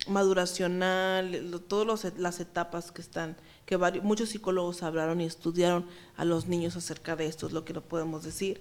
[0.08, 6.46] maduracional, todas las etapas que están, que varios, muchos psicólogos hablaron y estudiaron a los
[6.46, 8.60] niños acerca de esto, es lo que no podemos decir.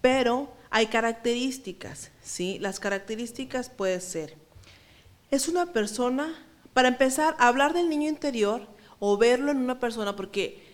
[0.00, 2.58] Pero hay características, ¿sí?
[2.60, 4.36] Las características puede ser,
[5.30, 6.34] es una persona,
[6.74, 8.66] para empezar, hablar del niño interior
[8.98, 10.65] o verlo en una persona, porque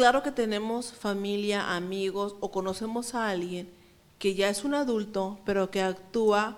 [0.00, 3.68] claro que tenemos familia, amigos o conocemos a alguien
[4.18, 6.56] que ya es un adulto, pero que actúa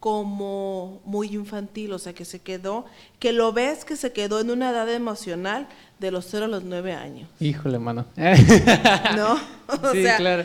[0.00, 2.84] como muy infantil, o sea, que se quedó,
[3.18, 5.66] que lo ves que se quedó en una edad emocional
[5.98, 8.04] de los 0 a los 9 años, Híjole, mano.
[9.16, 9.32] ¿no?
[9.68, 10.44] O sí, sea, claro.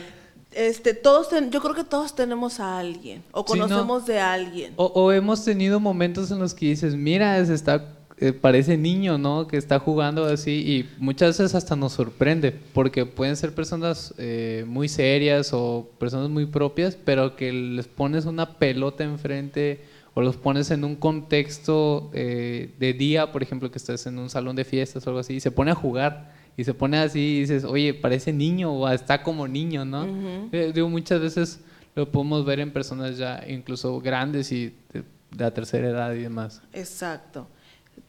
[0.52, 3.66] este, todos ten- yo creo que todos tenemos a alguien o Sí, ¿no?
[3.68, 4.72] conocemos de alguien.
[4.76, 7.84] O, o hemos tenido momentos en los que dices, mira, se está,
[8.20, 9.46] eh, parece niño, ¿no?
[9.46, 14.64] Que está jugando así y muchas veces hasta nos sorprende porque pueden ser personas eh,
[14.68, 19.80] muy serias o personas muy propias, pero que les pones una pelota enfrente
[20.12, 24.28] o los pones en un contexto eh, de día, por ejemplo, que estás en un
[24.28, 26.38] salón de fiestas o algo así, y se pone a jugar.
[26.56, 30.04] Y se pone así y dices, oye, parece niño o está como niño, ¿no?
[30.52, 31.60] Eh, digo, muchas veces
[31.94, 36.18] lo podemos ver en personas ya incluso grandes y de, de la tercera edad y
[36.18, 36.60] demás.
[36.74, 37.46] Exacto.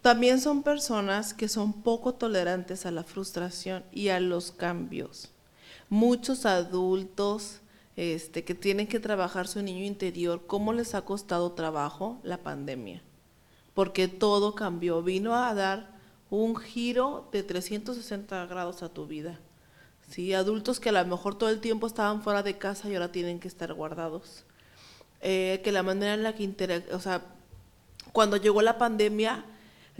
[0.01, 5.29] También son personas que son poco tolerantes a la frustración y a los cambios.
[5.89, 7.59] Muchos adultos
[7.95, 13.03] este, que tienen que trabajar su niño interior, ¿cómo les ha costado trabajo la pandemia?
[13.75, 15.91] Porque todo cambió, vino a dar
[16.31, 19.39] un giro de 360 grados a tu vida.
[20.09, 20.33] ¿sí?
[20.33, 23.39] Adultos que a lo mejor todo el tiempo estaban fuera de casa y ahora tienen
[23.39, 24.45] que estar guardados.
[25.21, 27.21] Eh, que la manera en la que o sea,
[28.11, 29.45] cuando llegó la pandemia,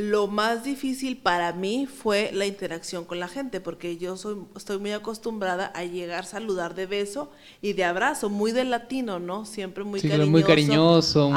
[0.02, 4.80] lo más difícil para mí fue la interacción con la gente, porque yo soy, estoy
[4.80, 9.46] muy acostumbrada a llegar, saludar de beso y de abrazo, muy del latino, ¿no?
[9.46, 10.32] Siempre muy Sí, cariñoso.
[10.32, 11.30] muy cariñoso,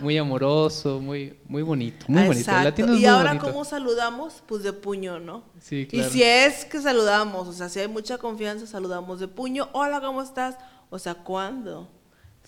[0.00, 2.32] muy, amoroso, muy, muy bonito, muy bonito.
[2.32, 2.64] El Exacto.
[2.64, 3.46] latino es y muy ahora, bonito.
[3.46, 4.42] ¿cómo saludamos?
[4.46, 5.42] Pues de puño, ¿no?
[5.60, 6.08] Sí, claro.
[6.08, 9.68] Y si es que saludamos, o sea, si hay mucha confianza, saludamos de puño.
[9.72, 10.56] Hola, ¿cómo estás?
[10.88, 11.88] O sea, ¿cuándo?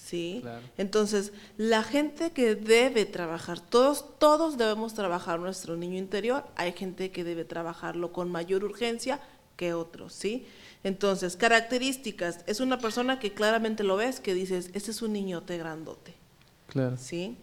[0.02, 0.40] ¿Sí?
[0.42, 0.62] Claro.
[0.78, 6.44] Entonces, la gente que debe trabajar, todos, todos debemos trabajar nuestro niño interior.
[6.56, 9.20] Hay gente que debe trabajarlo con mayor urgencia
[9.56, 10.46] que otros, ¿sí?
[10.82, 12.40] Entonces, características.
[12.46, 16.14] Es una persona que claramente lo ves, que dices, este es un niñote grandote.
[16.66, 16.96] Claro.
[16.96, 17.36] ¿sí?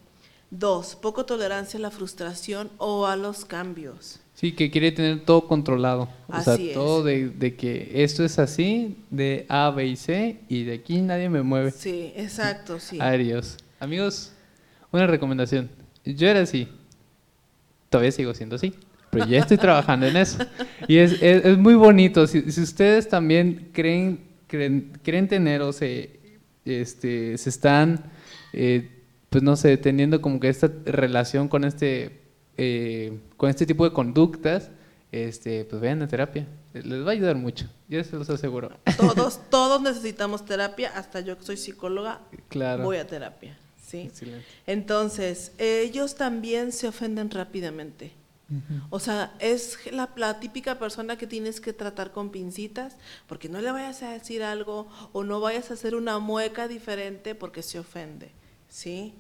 [0.52, 4.20] Dos, poco tolerancia a la frustración o a los cambios.
[4.40, 6.08] Sí, que quiere tener todo controlado.
[6.30, 6.74] O sea, Así es.
[6.74, 11.02] todo de, de que esto es así, de A, B y C, y de aquí
[11.02, 11.72] nadie me mueve.
[11.72, 12.98] Sí, exacto, sí.
[13.02, 13.58] Adiós.
[13.82, 14.32] Amigos,
[14.94, 15.70] una recomendación.
[16.06, 16.70] Yo era así.
[17.90, 18.74] Todavía sigo siendo así.
[19.10, 20.38] Pero ya estoy trabajando en eso.
[20.88, 22.26] Y es, es, es muy bonito.
[22.26, 26.18] Si, si ustedes también creen, creen, creen tener o se,
[26.64, 28.06] este, se están,
[28.54, 28.90] eh,
[29.30, 32.19] pues no sé, teniendo como que esta relación con este,
[32.62, 34.70] eh, con este tipo de conductas,
[35.12, 36.46] este, pues vayan a terapia.
[36.74, 37.68] Les va a ayudar mucho.
[37.88, 38.78] Yo se los aseguro.
[38.98, 42.84] Todos, todos necesitamos terapia, hasta yo que soy psicóloga, Claro.
[42.84, 44.02] voy a terapia, ¿sí?
[44.02, 44.46] Excelente.
[44.68, 48.12] Entonces, ellos también se ofenden rápidamente.
[48.90, 52.96] O sea, es la, la típica persona que tienes que tratar con pincitas,
[53.28, 57.36] porque no le vayas a decir algo o no vayas a hacer una mueca diferente
[57.36, 58.32] porque se ofende,
[58.68, 59.14] ¿sí?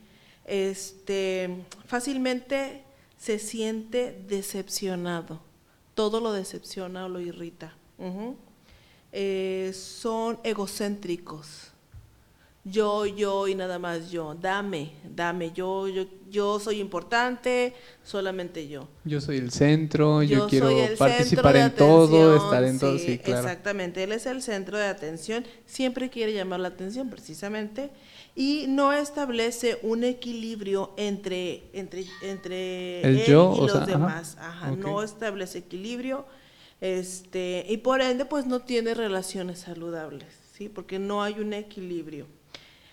[0.46, 2.84] Este, fácilmente
[3.20, 5.42] se siente decepcionado.
[5.94, 7.76] Todo lo decepciona o lo irrita.
[9.12, 11.74] Eh, son egocéntricos
[12.64, 14.36] yo, yo y nada más yo.
[14.40, 18.88] Dame, dame, yo, yo, yo soy importante, solamente yo.
[19.06, 23.42] Yo soy el centro, yo, quiero participar en todo, estar en todo, sí, sí, claro.
[23.42, 27.90] Exactamente, él es el centro de atención, siempre quiere llamar la atención precisamente
[28.40, 34.38] y no establece un equilibrio entre, entre, entre El él yo, y los sea, demás.
[34.40, 36.26] Ajá, no establece equilibrio
[36.80, 40.70] este, y por ende pues no tiene relaciones saludables, ¿sí?
[40.70, 42.28] porque no hay un equilibrio.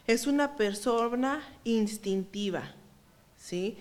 [0.08, 2.74] Es una persona instintiva,
[3.38, 3.76] ¿sí?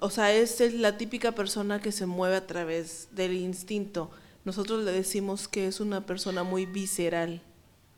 [0.00, 4.10] O sea, es el- la típica persona que se mueve a través del instinto.
[4.44, 7.40] Nosotros le decimos que es una persona muy visceral,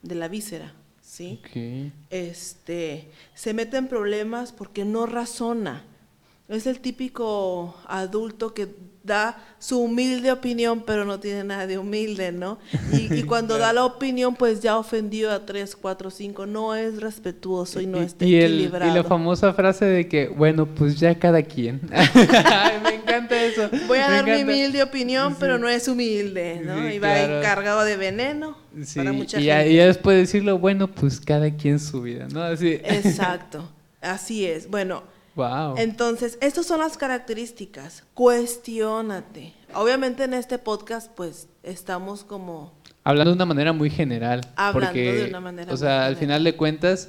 [0.02, 0.74] de la víscera,
[1.10, 1.40] ¿sí?
[2.08, 5.84] Este, se mete en problemas porque no razona.
[6.50, 8.68] Es el típico adulto que
[9.02, 12.58] da su humilde opinión, pero no tiene nada de humilde, ¿no?
[12.92, 16.44] Y, y cuando da la opinión, pues ya ofendió a tres, cuatro, cinco.
[16.46, 18.90] No es respetuoso y no está y, el- equilibrado.
[18.92, 21.80] y la famosa frase de que, bueno, pues ya cada quien.
[21.92, 23.70] Ay, me encanta eso.
[23.86, 26.86] Voy a me dar mi humilde opinión, pero no es humilde, ¿no?
[26.88, 27.42] Sí, y va claro.
[27.42, 29.72] cargado de veneno Sí, para mucha y, ya, gente.
[29.72, 32.42] y ya después decirlo, bueno, pues cada quien su vida, ¿no?
[32.42, 32.78] Así.
[32.84, 33.66] Exacto,
[34.02, 34.68] así es.
[34.68, 35.02] Bueno,
[35.34, 35.74] wow.
[35.76, 38.04] Entonces, estas son las características.
[38.14, 39.54] Cuestiónate.
[39.74, 42.72] Obviamente en este podcast, pues, estamos como...
[43.04, 44.40] Hablando de una manera muy general.
[44.56, 46.16] Hablando porque, de una manera O muy sea, al general.
[46.16, 47.08] final de cuentas,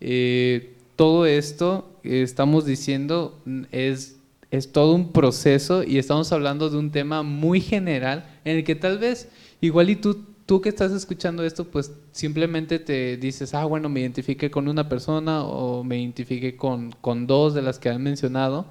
[0.00, 3.38] eh, todo esto que estamos diciendo
[3.72, 4.16] es,
[4.50, 8.74] es todo un proceso y estamos hablando de un tema muy general en el que
[8.74, 9.28] tal vez,
[9.60, 14.00] igual y tú, tú que estás escuchando esto, pues simplemente te dices, ah, bueno, me
[14.00, 18.66] identifiqué con una persona o me identifiqué con, con dos de las que han mencionado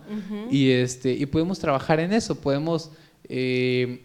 [0.52, 2.92] y, este, y podemos trabajar en eso, podemos...
[3.30, 4.04] eh,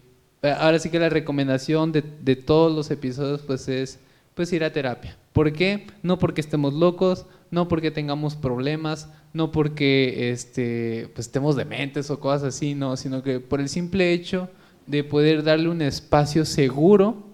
[0.61, 3.99] ahora sí que la recomendación de, de todos los episodios pues es
[4.37, 5.19] pues ir a terapia.
[5.33, 5.89] ¿Por qué?
[6.05, 12.21] No porque estemos locos, no porque tengamos problemas, no porque este, pues estemos dementes o
[12.21, 14.49] cosas así, no, sino que por el simple hecho
[14.87, 17.34] de poder darle un espacio seguro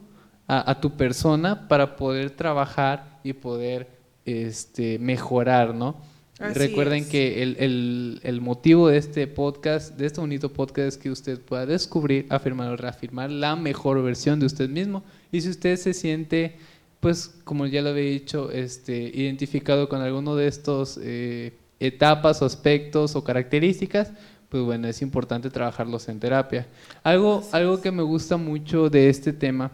[0.52, 3.86] a, a tu persona para poder trabajar y poder
[4.24, 5.96] este, mejorar, ¿no?
[6.40, 7.08] Así Recuerden es.
[7.08, 11.38] que el, el- el motivo de este podcast, de este bonito podcast, es que usted
[11.38, 15.02] pueda descubrir, afirmar o reafirmar la mejor versión de usted mismo.
[15.30, 16.56] Y si usted se siente,
[17.00, 22.46] pues, como ya lo había dicho, este, identificado con alguno de estos eh, etapas o
[22.46, 24.12] aspectos o características,
[24.48, 26.66] pues bueno, es importante trabajarlos en terapia.
[27.04, 29.70] Algo, algo que me gusta mucho de este tema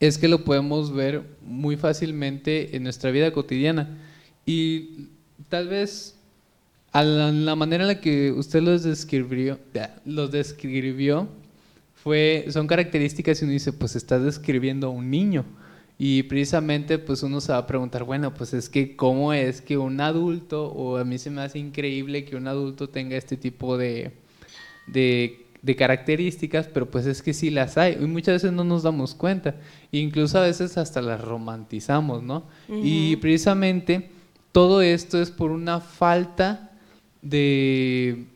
[0.00, 3.98] es que lo podemos ver muy fácilmente en nuestra vida cotidiana.
[4.46, 5.08] Y
[5.48, 6.16] tal vez
[6.92, 9.58] a la, manera en la que usted los describió,
[10.04, 11.28] los describió
[11.94, 15.44] fue, son características y uno dice, pues está describiendo a un niño.
[15.98, 19.78] Y precisamente pues uno se va a preguntar, bueno, pues es que cómo es que
[19.78, 23.78] un adulto, o a mí se me hace increíble que un adulto tenga este tipo
[23.78, 24.12] de,
[25.64, 29.14] de características, pero pues es que sí las hay y muchas veces no nos damos
[29.14, 29.54] cuenta,
[29.92, 32.44] incluso a veces hasta las romantizamos, ¿no?
[32.68, 34.10] Y precisamente
[34.52, 36.70] todo esto es por una falta
[37.22, 38.26] de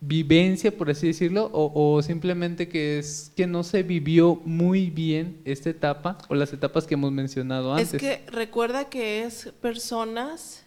[0.00, 5.42] vivencia, por así decirlo, o, o simplemente que es que no se vivió muy bien
[5.44, 7.92] esta etapa o las etapas que hemos mencionado antes.
[7.92, 10.64] Es que recuerda que es personas.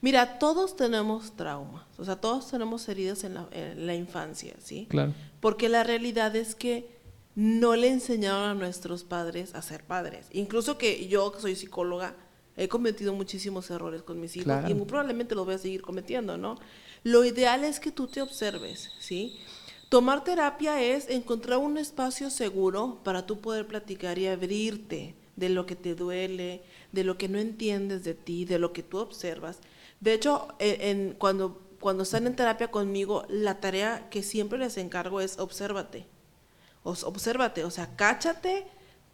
[0.00, 4.86] Mira, todos tenemos traumas, o sea, todos tenemos heridas en la, en la infancia, ¿sí?
[4.88, 5.12] Claro.
[5.40, 6.96] Porque la realidad es que
[7.34, 10.26] no le enseñaron a nuestros padres a ser padres.
[10.32, 12.16] Incluso que yo, que soy psicóloga,
[12.56, 14.68] he cometido muchísimos errores con mis hijos Claro.
[14.68, 16.58] y muy probablemente los voy a seguir cometiendo, ¿no?
[17.04, 19.38] Lo ideal es que tú te observes, ¿sí?
[19.88, 25.64] Tomar terapia es encontrar un espacio seguro para tú poder platicar y abrirte de lo
[25.66, 29.60] que te duele, de lo que no entiendes de ti, de lo que tú observas.
[30.00, 34.76] De hecho, en, en- cuando, cuando están en terapia conmigo, la tarea que siempre les
[34.76, 36.06] encargo es obsérvate.
[36.82, 38.66] Os- obsérvate, o sea, cáchate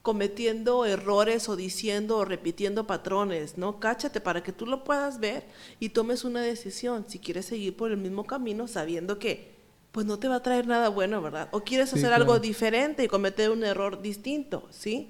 [0.02, 3.80] cometiendo errores o diciendo o repitiendo patrones, ¿no?
[3.80, 5.44] Cáchate para que tú lo puedas ver
[5.80, 9.54] y tomes una decisión si quieres seguir por el mismo camino sabiendo que
[9.92, 11.48] pues no te va a traer nada bueno, ¿verdad?
[11.52, 12.22] O quieres Sí, hacer claro.
[12.24, 15.08] algo diferente y cometer un error distinto, ¿sí?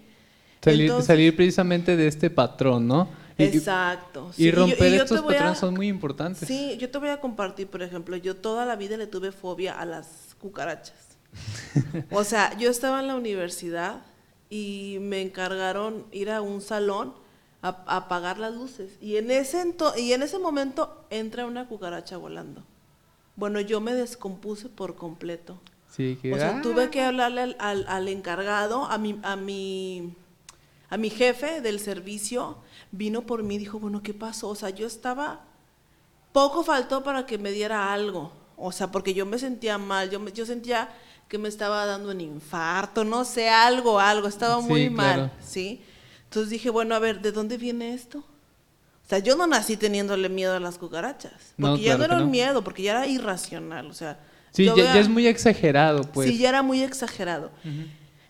[0.62, 3.08] Salir, Entonces- salir precisamente de este patrón, ¿no?
[3.38, 4.30] Exacto.
[4.36, 6.46] Y, sí, romper yo estos a- patrones son muy importantes.
[6.46, 9.78] Sí, yo te voy a compartir, por ejemplo, yo toda la vida le tuve fobia
[9.78, 10.94] a las cucarachas.
[12.12, 14.02] O sea, yo estaba en la universidad
[14.50, 17.14] y me encargaron ir a un salón
[17.62, 18.92] a, a apagar las luces.
[19.00, 22.62] Y en, ese ento- y en ese momento entra una cucaracha volando.
[23.36, 25.60] Bueno, yo me descompuse por completo.
[25.90, 29.34] Sí, que, O sea, ah, tuve que hablarle al, al- al encargado, a mi, a
[29.36, 30.14] mi,
[30.90, 32.58] a mi jefe del servicio,
[32.96, 34.48] vino por mí y dijo, bueno, ¿qué pasó?
[34.48, 35.40] O sea, yo estaba,
[36.32, 38.32] poco faltó para que me diera algo.
[38.56, 40.88] O sea, porque yo me sentía mal, yo, me- yo sentía
[41.28, 45.22] que me estaba dando un infarto, no sé, algo, algo, estaba Sí, muy claro.
[45.22, 45.82] mal, ¿sí?
[46.24, 48.18] Entonces dije, bueno, a ver, ¿de dónde viene esto?
[48.18, 52.04] O sea, yo no nací teniéndole miedo a las cucarachas, No, porque ya claro no
[52.04, 52.30] era un no.
[52.30, 54.18] miedo, porque ya era irracional, o sea.
[54.52, 56.30] Sí, ya, ya es muy exagerado, pues.
[56.30, 57.50] Sí, ya era muy exagerado.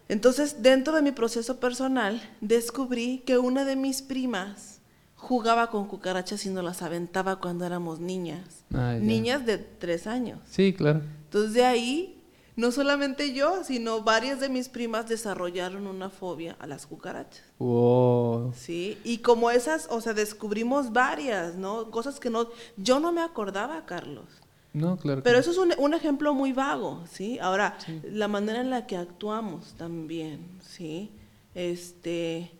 [0.08, 4.80] Entonces, dentro de mi proceso personal, descubrí que una de mis primas
[5.16, 8.64] jugaba con cucarachas y nos las aventaba cuando éramos niñas.
[8.74, 8.98] Ah.
[9.00, 10.38] Niñas de tres años.
[10.50, 11.00] Sí, claro.
[11.24, 12.22] Entonces, de ahí,
[12.56, 17.42] no solamente yo, sino varias de mis primas desarrollaron una fobia a las cucarachas.
[17.58, 18.52] Wow.
[18.54, 21.90] Sí, y como esas, o sea, descubrimos varias, ¿no?
[21.90, 24.26] Cosas que no, yo no me acordaba, Carlos.
[24.74, 25.22] No, claro.
[25.22, 27.38] Pero eso es un, un ejemplo muy vago, ¿sí?
[27.38, 31.10] Ahora, la manera en la que actuamos también, ¿sí?
[31.54, 32.50] Este,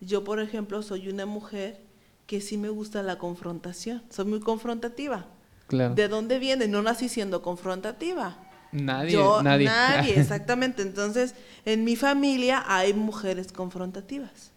[0.00, 1.80] yo, por ejemplo, soy una mujer
[2.26, 5.26] que sí me gusta la confrontación, soy muy confrontativa.
[5.66, 5.94] Claro.
[5.94, 6.68] ¿De dónde viene?
[6.68, 8.36] No nací siendo confrontativa.
[8.72, 9.66] Nadie, Yo- nadie.
[9.66, 10.82] Nadie, exactamente.
[10.82, 14.50] Entonces, en mi familia hay mujeres confrontativas.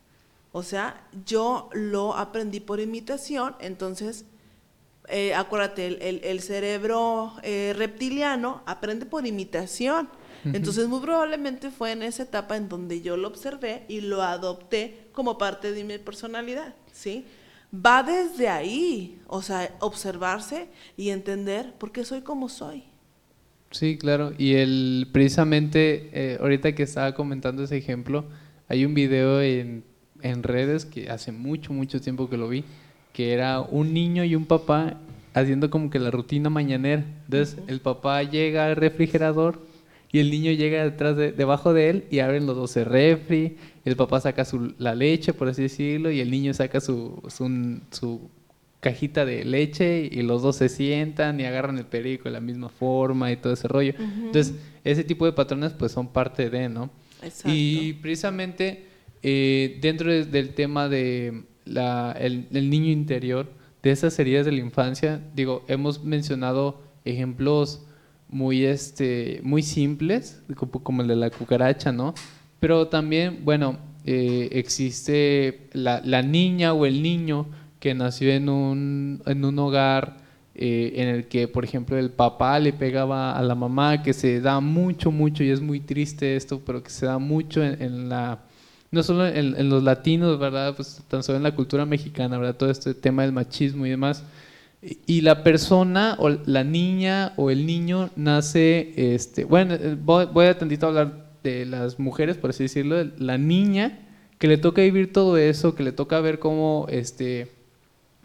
[0.51, 4.25] O sea, yo lo aprendí por imitación, entonces,
[5.09, 10.09] eh, acuérdate, el, el- el cerebro eh, reptiliano aprende por imitación.
[10.53, 15.07] Entonces, muy probablemente fue en esa etapa en donde yo lo observé y lo adopté
[15.11, 17.25] como parte de mi personalidad, ¿sí?
[17.73, 22.83] Va desde ahí, o sea, observarse y entender por qué soy como soy.
[23.71, 24.33] Sí, claro.
[24.37, 28.25] Y el precisamente eh, ahorita que estaba comentando ese ejemplo,
[28.67, 29.83] hay un video en,
[30.21, 32.63] en redes que hace mucho, mucho tiempo que lo vi,
[33.15, 34.97] que era un niño y un papá
[35.33, 37.03] haciendo como que la rutina mañanera.
[37.25, 39.59] Entonces el papá llega al refrigerador
[40.11, 43.57] y el niño llega detrás de, debajo de él y abren los dos el refri.
[43.85, 47.79] El papá saca su, la leche, por así decirlo, y el niño saca su, su,
[47.91, 48.29] su
[48.79, 52.69] cajita de leche y los dos se sientan y agarran el perico de la misma
[52.69, 53.93] forma y todo ese rollo.
[53.99, 56.89] Entonces, ese tipo de patrones pues son parte de, ¿no?
[57.23, 57.49] Exacto.
[57.53, 58.85] Y precisamente
[59.23, 63.47] eh, dentro de- del tema de la, el, el niño interior,
[63.83, 67.85] de esas heridas de la infancia, digo, hemos mencionado ejemplos
[68.29, 72.15] muy, este, muy simples, como, el de la cucaracha, ¿no?
[72.59, 77.47] Pero también, bueno, eh, existe la, la niña o el niño
[77.79, 80.17] que nació en un, en un hogar
[80.55, 84.41] eh, en el que, por ejemplo, el papá le pegaba a la mamá, que se
[84.41, 88.09] da mucho, mucho, y es muy triste esto, pero que se da mucho en, en
[88.09, 88.39] la,
[88.91, 90.75] no solo en, los latinos, ¿verdad?
[90.75, 92.55] Pues tan solo en la cultura mexicana, ¿verdad?
[92.55, 94.23] Todo este tema del machismo y demás.
[95.07, 100.57] Y- la persona o la niña o el niño nace, este, bueno, eh, voy, a
[100.57, 103.99] tantito hablar de las mujeres, por así decirlo, de la niña
[104.37, 107.51] que le toca vivir todo eso, que le toca ver cómo, este,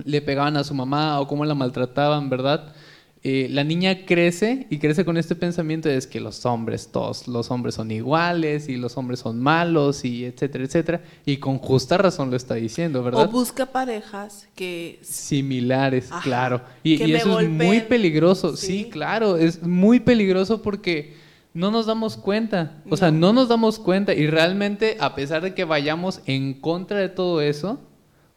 [0.05, 2.75] le pegaban a su mamá o cómo la maltrataban, ¿verdad?
[3.23, 7.29] Eh, la niña crece y crece con este pensamiento de es que los hombres, todos
[7.29, 11.03] los hombres son iguales y los hombres son malos y etcétera, etcétera.
[11.27, 13.29] Y con justa razón lo está diciendo, O ¿verdad?
[13.29, 16.23] busca parejas que Similares, Ajá.
[16.23, 16.63] claro.
[16.83, 18.67] Y, eso es muy peligroso, sí.
[18.85, 18.89] Sí.
[18.91, 21.15] claro, es muy peligroso porque
[21.53, 23.19] no nos damos cuenta, o sea, No.
[23.29, 27.43] no nos damos cuenta y realmente a pesar de que vayamos en contra de todo
[27.43, 27.81] eso,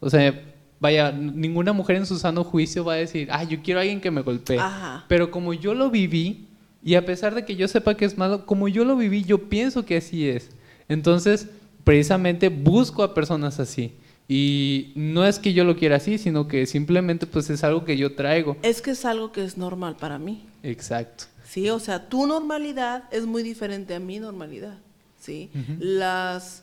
[0.02, 0.53] o sea,
[0.84, 4.02] vaya, ninguna mujer en su sano juicio va a decir, ah, yo quiero a alguien
[4.02, 4.60] que me golpee.
[4.60, 5.06] Ajá.
[5.08, 6.50] Pero como yo lo viví,
[6.84, 9.48] y a pesar de que yo sepa que es malo, como yo lo viví, yo
[9.48, 10.50] pienso que así es.
[10.90, 11.48] Entonces,
[11.86, 13.94] precisamente busco a personas así.
[14.28, 17.96] Y no es que yo lo quiera así, sino que simplemente pues es algo que
[17.96, 18.58] yo traigo.
[18.62, 20.46] es que es algo que es normal para mí.
[20.64, 21.26] Exacto.
[21.48, 24.78] Sí, o sea, tu normalidad es muy diferente a mi normalidad,
[25.22, 25.50] ¿sí?
[25.80, 26.63] Las,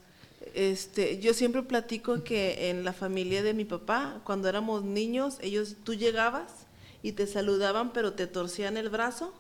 [0.55, 5.77] este, yo siempre platico que en la familia de mi papá, cuando éramos niños, ellos,
[5.85, 6.67] tú llegabas
[7.03, 9.33] y te saludaban, pero te torcían el brazo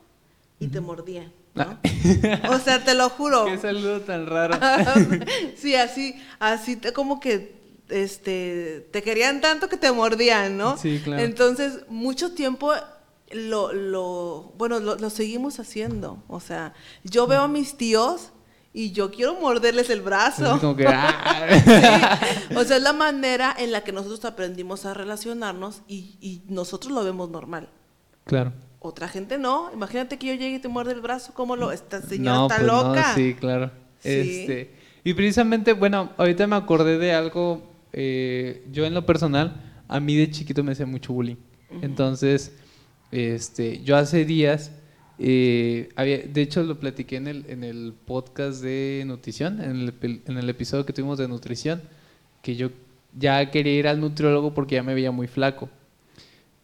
[0.58, 1.78] y te mordían, ¿no?
[2.50, 3.46] o sea, te lo juro.
[3.46, 4.58] Qué saludo tan raro.
[5.56, 7.58] sí, así, así te- como que
[7.88, 10.76] este te querían tanto que te mordían, ¿no?
[10.78, 11.22] Sí, claro.
[11.22, 12.72] Entonces, mucho tiempo
[13.30, 16.22] lo, lo bueno, lo, lo seguimos haciendo.
[16.28, 18.30] O sea, yo veo a mis tíos
[18.72, 20.58] y yo quiero morderles el brazo.
[20.60, 22.18] Como que, ah.
[22.48, 22.54] Sí.
[22.54, 26.92] O sea, es la manera en la que nosotros aprendimos a relacionarnos y, y nosotros
[26.92, 27.68] lo vemos normal.
[28.24, 28.52] Claro.
[28.78, 29.70] Otra gente no.
[29.72, 31.70] Imagínate que yo llegue y te muerde el brazo, ¿cómo lo?
[31.72, 33.14] Esta señora está pues no, loca.
[33.14, 33.70] sí, claro.
[33.98, 34.08] Sí.
[34.08, 37.62] Este, y precisamente, bueno, ahorita me acordé de algo,
[37.92, 41.36] eh, yo en lo personal, a mí de chiquito me hacía mucho bullying.
[41.82, 42.52] Entonces,
[43.10, 44.72] este, yo hace días,
[45.22, 50.22] eh, había, de hecho lo platiqué en el, en el podcast de nutrición, en el,
[50.26, 51.82] en el episodio que tuvimos de nutrición,
[52.40, 52.70] que yo
[53.14, 55.68] ya quería ir al nutriólogo porque ya me veía muy flaco.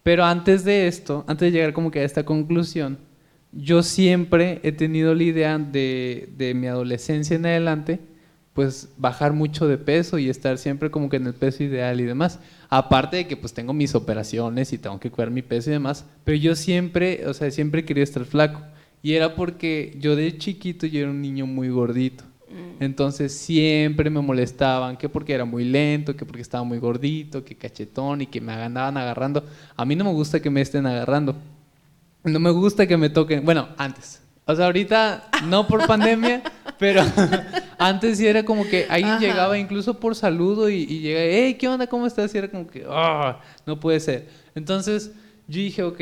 [0.02, 2.96] Pero antes de esto, antes de llegar como que a esta conclusión,
[3.52, 8.00] yo siempre he tenido la idea de, de mi adolescencia en adelante,
[8.57, 12.04] pues bajar mucho de peso y estar siempre como que en el peso ideal y
[12.04, 12.40] demás.
[12.70, 16.07] Aparte de que pues tengo mis operaciones y tengo que cuidar mi peso y demás,
[16.24, 18.62] pero yo siempre, o sea, siempre quería estar flaco.
[19.02, 22.24] Y era porque yo de chiquito yo era un niño muy gordito.
[22.80, 27.54] Entonces siempre me molestaban, que porque era muy lento, que porque estaba muy gordito, que
[27.54, 29.44] cachetón y que me andaban agarrando.
[29.76, 31.36] A mí no me gusta que me estén agarrando.
[32.24, 33.44] No me gusta que me toquen.
[33.44, 34.22] Bueno, antes.
[34.46, 36.42] O sea, ahorita no por pandemia,
[36.79, 37.03] pero
[37.79, 39.20] antes sí era como que alguien Ajá.
[39.20, 41.87] llegaba incluso por saludo y, y llega, hey, ¿qué onda?
[41.87, 42.35] ¿Cómo estás?
[42.35, 44.27] Y era como que, ah, no puede ser.
[44.55, 45.11] Entonces
[45.49, 46.01] yo dije, ok,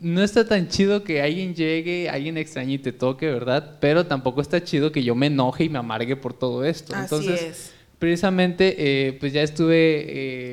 [0.00, 3.76] no está tan chido que alguien llegue, alguien extraño y te toque, ¿verdad?
[3.80, 6.94] Pero tampoco está chido que yo me enoje y me amargue por todo esto.
[6.94, 7.74] Así Entonces, es.
[7.98, 9.76] precisamente, eh, pues ya estuve,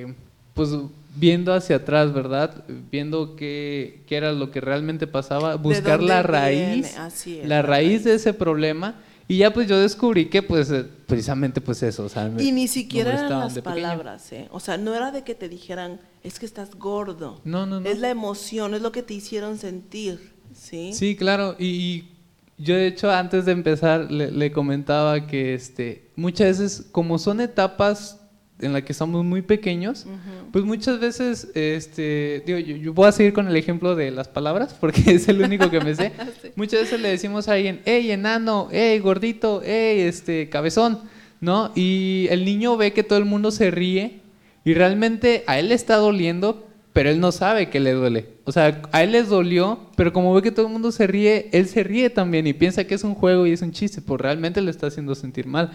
[0.04, 0.14] eh,
[0.54, 0.70] pues
[1.16, 2.64] viendo hacia atrás, ¿verdad?
[2.92, 7.62] Viendo qué, qué era lo que realmente pasaba, buscar la raíz, Así es, la la
[7.62, 8.04] raíz raíz.
[8.06, 8.96] de ese problema.
[9.28, 12.68] Y ya pues yo descubrí que pues eh, precisamente pues eso, o sea, Y ni
[12.68, 13.76] siquiera eran las pequeño.
[13.76, 14.50] palabras, ¿eh?
[14.52, 17.40] O sea, no era de que te dijeran, es que estás gordo.
[17.46, 17.90] No, no, no.
[17.90, 20.92] Es la emoción, es lo que te hicieron sentir, ¿sí?
[20.94, 21.56] Sí, claro.
[21.58, 22.10] Y, y
[22.58, 27.40] yo de hecho antes de empezar le, le comentaba que este, muchas veces como son
[27.40, 28.20] etapas
[28.62, 30.06] en las que somos muy pequeños,
[30.52, 34.28] pues muchas veces, este, digo, yo, yo voy a seguir con el ejemplo de las
[34.28, 36.12] palabras porque es el único que me sé.
[36.42, 36.50] Sí.
[36.56, 41.00] Muchas veces le decimos a alguien, hey enano, hey gordito, hey este cabezón,
[41.40, 41.72] ¿no?
[41.76, 44.22] Y el niño ve que todo el mundo se ríe
[44.64, 48.30] y realmente a él le está doliendo, pero él no sabe que le duele.
[48.44, 51.50] O sea, a él les dolió, pero como ve que todo el mundo se ríe,
[51.52, 54.20] él se ríe también y piensa que es un juego y es un chiste, pues
[54.22, 55.72] realmente le está haciendo sentir mal.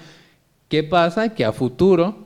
[0.68, 1.34] ¿Qué pasa?
[1.34, 2.25] Que a futuro,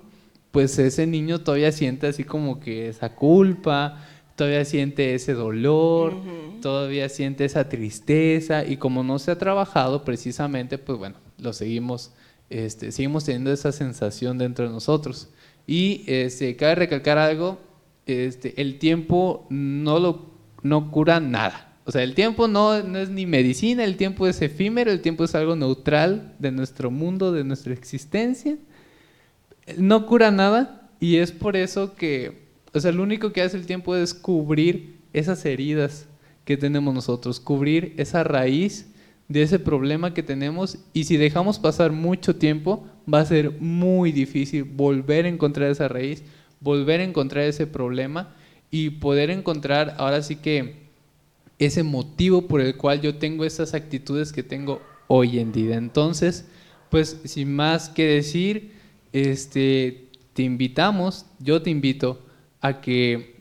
[0.50, 6.14] pues ese niño todavía siente así como que esa culpa, todavía siente ese dolor,
[6.60, 12.12] todavía siente esa tristeza y como no se ha trabajado precisamente, pues bueno, lo seguimos,
[12.48, 15.28] este, seguimos teniendo esa sensación dentro de nosotros.
[15.66, 17.58] Y este, cabe recalcar algo,
[18.06, 20.30] este, el tiempo no, lo,
[20.62, 21.76] no cura nada.
[21.84, 25.24] O sea, el tiempo no, no es ni medicina, el tiempo es efímero, el tiempo
[25.24, 28.56] es algo neutral de nuestro mundo, de nuestra existencia
[29.78, 32.42] no cura nada y es por eso que,
[32.72, 36.06] o sea, lo único que hace el tiempo es cubrir esas heridas
[36.44, 38.86] que tenemos nosotros, cubrir esa raíz
[39.28, 44.12] de ese problema que tenemos y si dejamos pasar mucho tiempo va a ser muy
[44.12, 46.24] difícil volver a encontrar esa raíz,
[46.60, 48.34] volver a encontrar ese problema
[48.70, 50.90] y poder encontrar ahora sí que
[51.58, 55.76] ese motivo por el cual yo tengo esas actitudes que tengo hoy en día.
[55.76, 56.46] Entonces,
[56.88, 58.72] pues sin más que decir,
[59.12, 62.22] este, te invitamos, yo te invito
[62.60, 63.40] a que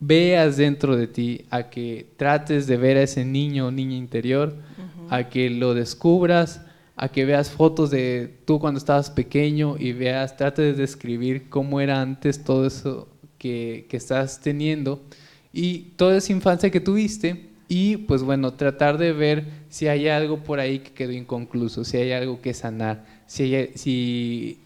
[0.00, 4.56] veas dentro de ti, a que trates de ver a ese niño o niña interior,
[5.10, 6.62] a que lo descubras,
[6.96, 11.80] a que veas fotos de tú cuando estabas pequeño y veas, trates de describir cómo
[11.80, 13.08] era antes todo eso
[13.38, 15.02] que, que estás teniendo
[15.52, 20.42] y toda esa infancia que tuviste y pues bueno, tratar de ver si hay algo
[20.44, 24.58] por ahí que quedó inconcluso, si hay algo que sanar, si,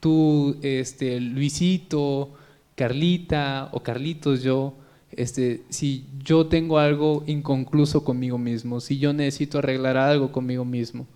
[0.00, 2.30] tú, este, Luisito,
[2.74, 4.74] Carlita o Carlitos, yo,
[5.12, 11.06] este, si yo tengo algo inconcluso conmigo mismo, si yo necesito arreglar algo conmigo mismo.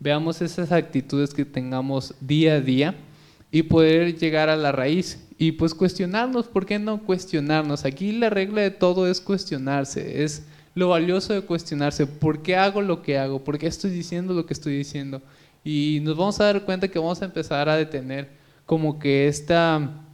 [0.00, 2.94] Veamos esas actitudes que tengamos día a día
[3.50, 7.84] y poder llegar a la raíz y pues cuestionarnos, ¿por qué no cuestionarnos?
[7.84, 12.82] Aquí la regla de todo es cuestionarse, es lo valioso de cuestionarse, ¿por qué hago
[12.82, 13.42] lo que hago?
[13.42, 15.22] ¿Por qué estoy diciendo lo que estoy diciendo?
[15.64, 18.28] Y nos vamos a dar cuenta que vamos a empezar a detener
[18.66, 20.04] como que esta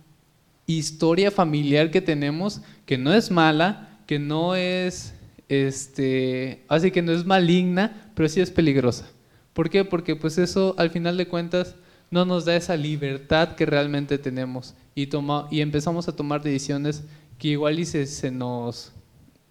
[0.66, 5.14] historia familiar que tenemos, que no es mala, que no es,
[5.48, 9.06] este, así que no es maligna, pero sí es peligrosa.
[9.52, 9.84] ¿Por qué?
[9.84, 11.76] Porque pues eso al final de cuentas
[12.10, 17.02] no nos da esa libertad que realmente tenemos y, toma, y empezamos a tomar decisiones
[17.38, 18.92] que igual y se, se nos,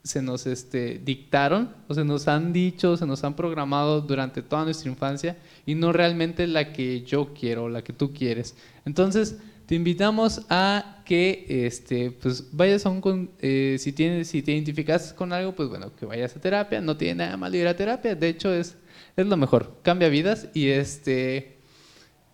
[0.04, 4.66] se nos este, dictaron o se nos han dicho, se nos han programado durante toda
[4.66, 8.56] nuestra infancia y no realmente la que yo quiero, la que tú quieres.
[8.86, 14.41] Entonces, te invitamos a que este, pues, vayas a un, con- eh, si, tienes, si
[14.41, 17.68] te identificas con algo, pues bueno, que vayas a terapia, no tiene nada malo ir
[17.68, 18.76] a terapia, de hecho es,
[19.16, 21.58] es lo mejor, cambia vidas y este...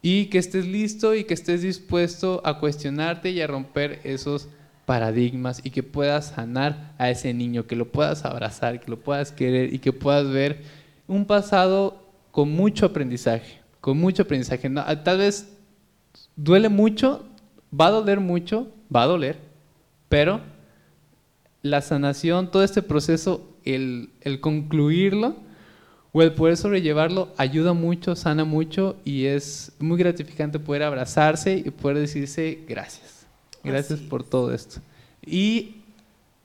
[0.01, 4.47] Y que estés listo y que estés dispuesto a cuestionarte y a romper esos
[4.89, 9.31] paradigmas y que puedas sanar a ese niño, que lo puedas abrazar, que lo puedas
[9.31, 10.63] querer y que puedas ver
[11.07, 14.67] un pasado con mucho aprendizaje, con mucho aprendizaje.
[14.67, 15.55] No, tal vez
[16.35, 17.23] duele mucho,
[17.71, 19.37] va a doler mucho, va a doler,
[20.09, 20.41] pero
[21.61, 25.35] la sanación, todo este proceso, el, el concluirlo
[26.13, 31.69] o el poder sobrellevarlo ayuda mucho, sana mucho y es muy gratificante poder abrazarse y
[31.69, 33.18] poder decirse gracias.
[33.64, 34.80] Gracias por todo esto.
[35.26, 35.76] Y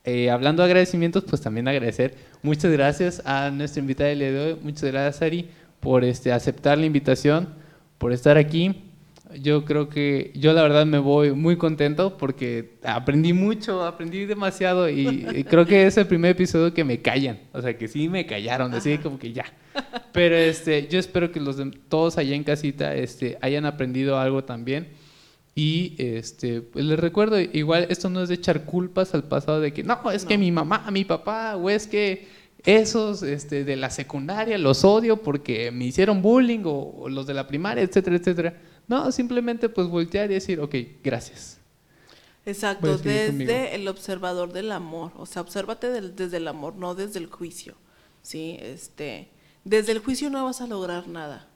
[0.05, 2.15] eh, hablando de agradecimientos, pues también agradecer.
[2.43, 4.59] Muchas gracias a nuestra invitada del día de hoy.
[4.62, 5.49] Muchas gracias, Ari,
[5.81, 7.49] por este, aceptar la invitación,
[7.99, 8.83] por estar aquí.
[9.41, 14.89] Yo creo que yo la verdad me voy muy contento porque aprendí mucho, aprendí demasiado
[14.89, 18.27] y, creo que es el primer episodio que me callan, o sea que sí me
[18.27, 19.47] callaron, así como que ya.
[20.12, 24.45] Pero este, yo espero que los dem- todos allá en casita este, hayan aprendido algo
[24.45, 24.89] también.
[25.57, 29.73] Y este, pues les recuerdo, igual esto no es de echar culpas al pasado de
[29.73, 32.27] que no, es que mi mamá, mi papá, o es que
[32.65, 37.35] esos este, de la secundaria los odio porque me hicieron bullying, o, o los de
[37.35, 38.61] la primaria, etcétera, etcétera.
[38.89, 41.59] No, simplemente pues voltear y decir, ok, gracias.
[42.47, 43.11] Exacto, conmigo.
[43.11, 47.27] desde el observador del amor, o sea, obsérvate del- desde el amor, no desde el
[47.27, 47.75] juicio,
[48.23, 48.59] ¿sí?
[48.61, 49.29] Este,
[49.65, 51.49] desde el juicio no vas a lograr nada,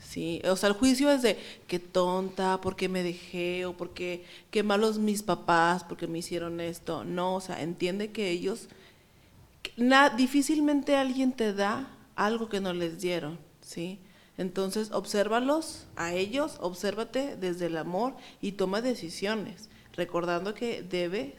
[0.00, 0.40] ¿sí?
[0.44, 4.24] O sea, el juicio es de qué tonta, por qué me dejé, o por qué,
[4.64, 7.04] malos mis papás, porque me hicieron esto.
[7.04, 8.68] No, o sea, entiende que ellos,
[10.16, 13.98] difícilmente alguien te da algo que no les dieron, ¿sí?
[14.36, 21.34] Entonces, obsérvalos a ellos, obsérvate desde el amor y toma decisiones, recordando que debes,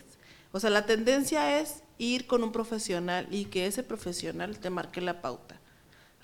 [0.51, 4.99] o sea, la tendencia es ir con un profesional y que ese profesional te marque
[4.99, 5.59] la pauta.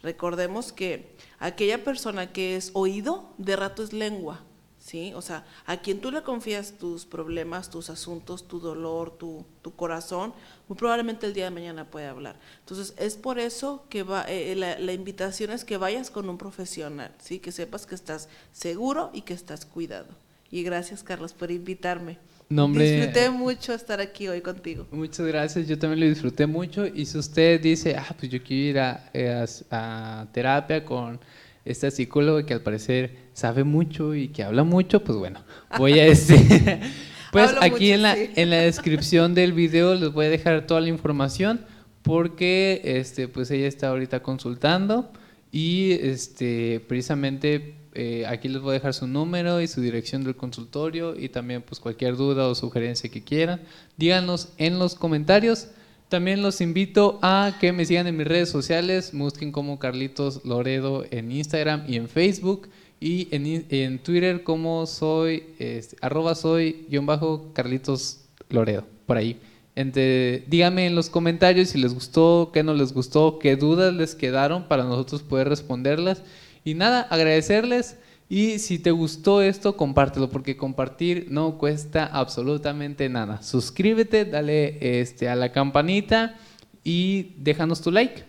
[0.02, 4.42] Recordemos que aquella persona que es oído, de rato es lengua,
[4.80, 5.14] ¿sí?
[5.16, 9.76] O sea, a quien tú le confías tus problemas, tus asuntos, tu dolor, tu, tu
[9.76, 10.34] corazón,
[10.68, 12.40] muy probablemente el día de mañana puede hablar.
[12.60, 16.38] Entonces, es por eso que va, eh, la, la invitación es que vayas con un
[16.38, 17.40] profesional, ¿sí?
[17.40, 20.10] Que sepas que estás seguro y que estás cuidado.
[20.52, 22.20] Y gracias, Carlos, por invitarme.
[22.50, 22.92] No, hombre.
[22.92, 24.86] Disfruté mucho estar aquí hoy contigo.
[24.92, 26.86] Muchas gracias, yo también lo disfruté mucho.
[26.86, 31.20] Y si usted dice, ah, pues yo quiero ir a, eh, a- a terapia con
[31.66, 35.44] esta psicóloga que al parecer sabe mucho y que habla mucho, pues bueno,
[35.78, 36.36] voy a este.
[37.32, 38.30] pues Hablo aquí mucho, en, la, sí.
[38.36, 41.62] en la descripción del video les voy a dejar toda la información
[42.04, 45.12] porque este, pues ella está ahorita consultando
[45.52, 50.36] y este, precisamente eh, aquí les voy a dejar su número y su dirección del
[50.36, 53.62] consultorio y también pues cualquier duda o sugerencia que quieran.
[53.98, 55.70] Díganos en los comentarios.
[56.10, 61.04] También los invito a que me sigan en mis redes sociales, busquen como Carlitos Loredo
[61.10, 62.70] en Instagram y en Facebook
[63.00, 69.40] y en, Twitter como soy, este, arroba soy guion bajo Carlitos Loredo, por ahí.
[69.76, 74.68] Díganme en los comentarios si les gustó, qué no les gustó, qué dudas les quedaron
[74.68, 76.22] para nosotros poder responderlas.
[76.66, 77.98] Y nada, agradecerles.
[78.28, 83.42] Y si te gustó esto, compártelo, porque compartir no cuesta absolutamente nada.
[83.44, 86.36] Suscríbete, dale este, a la campanita
[86.84, 88.24] y déjanos tu like.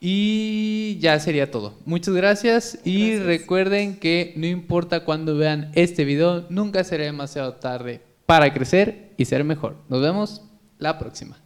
[0.00, 1.74] Y ya sería todo.
[1.84, 3.26] Muchas gracias y Gracias.
[3.26, 9.24] recuerden que no importa cuándo vean este video, nunca será demasiado tarde para crecer y
[9.26, 9.76] ser mejor.
[9.88, 10.42] Nos vemos
[10.78, 11.38] la próxima.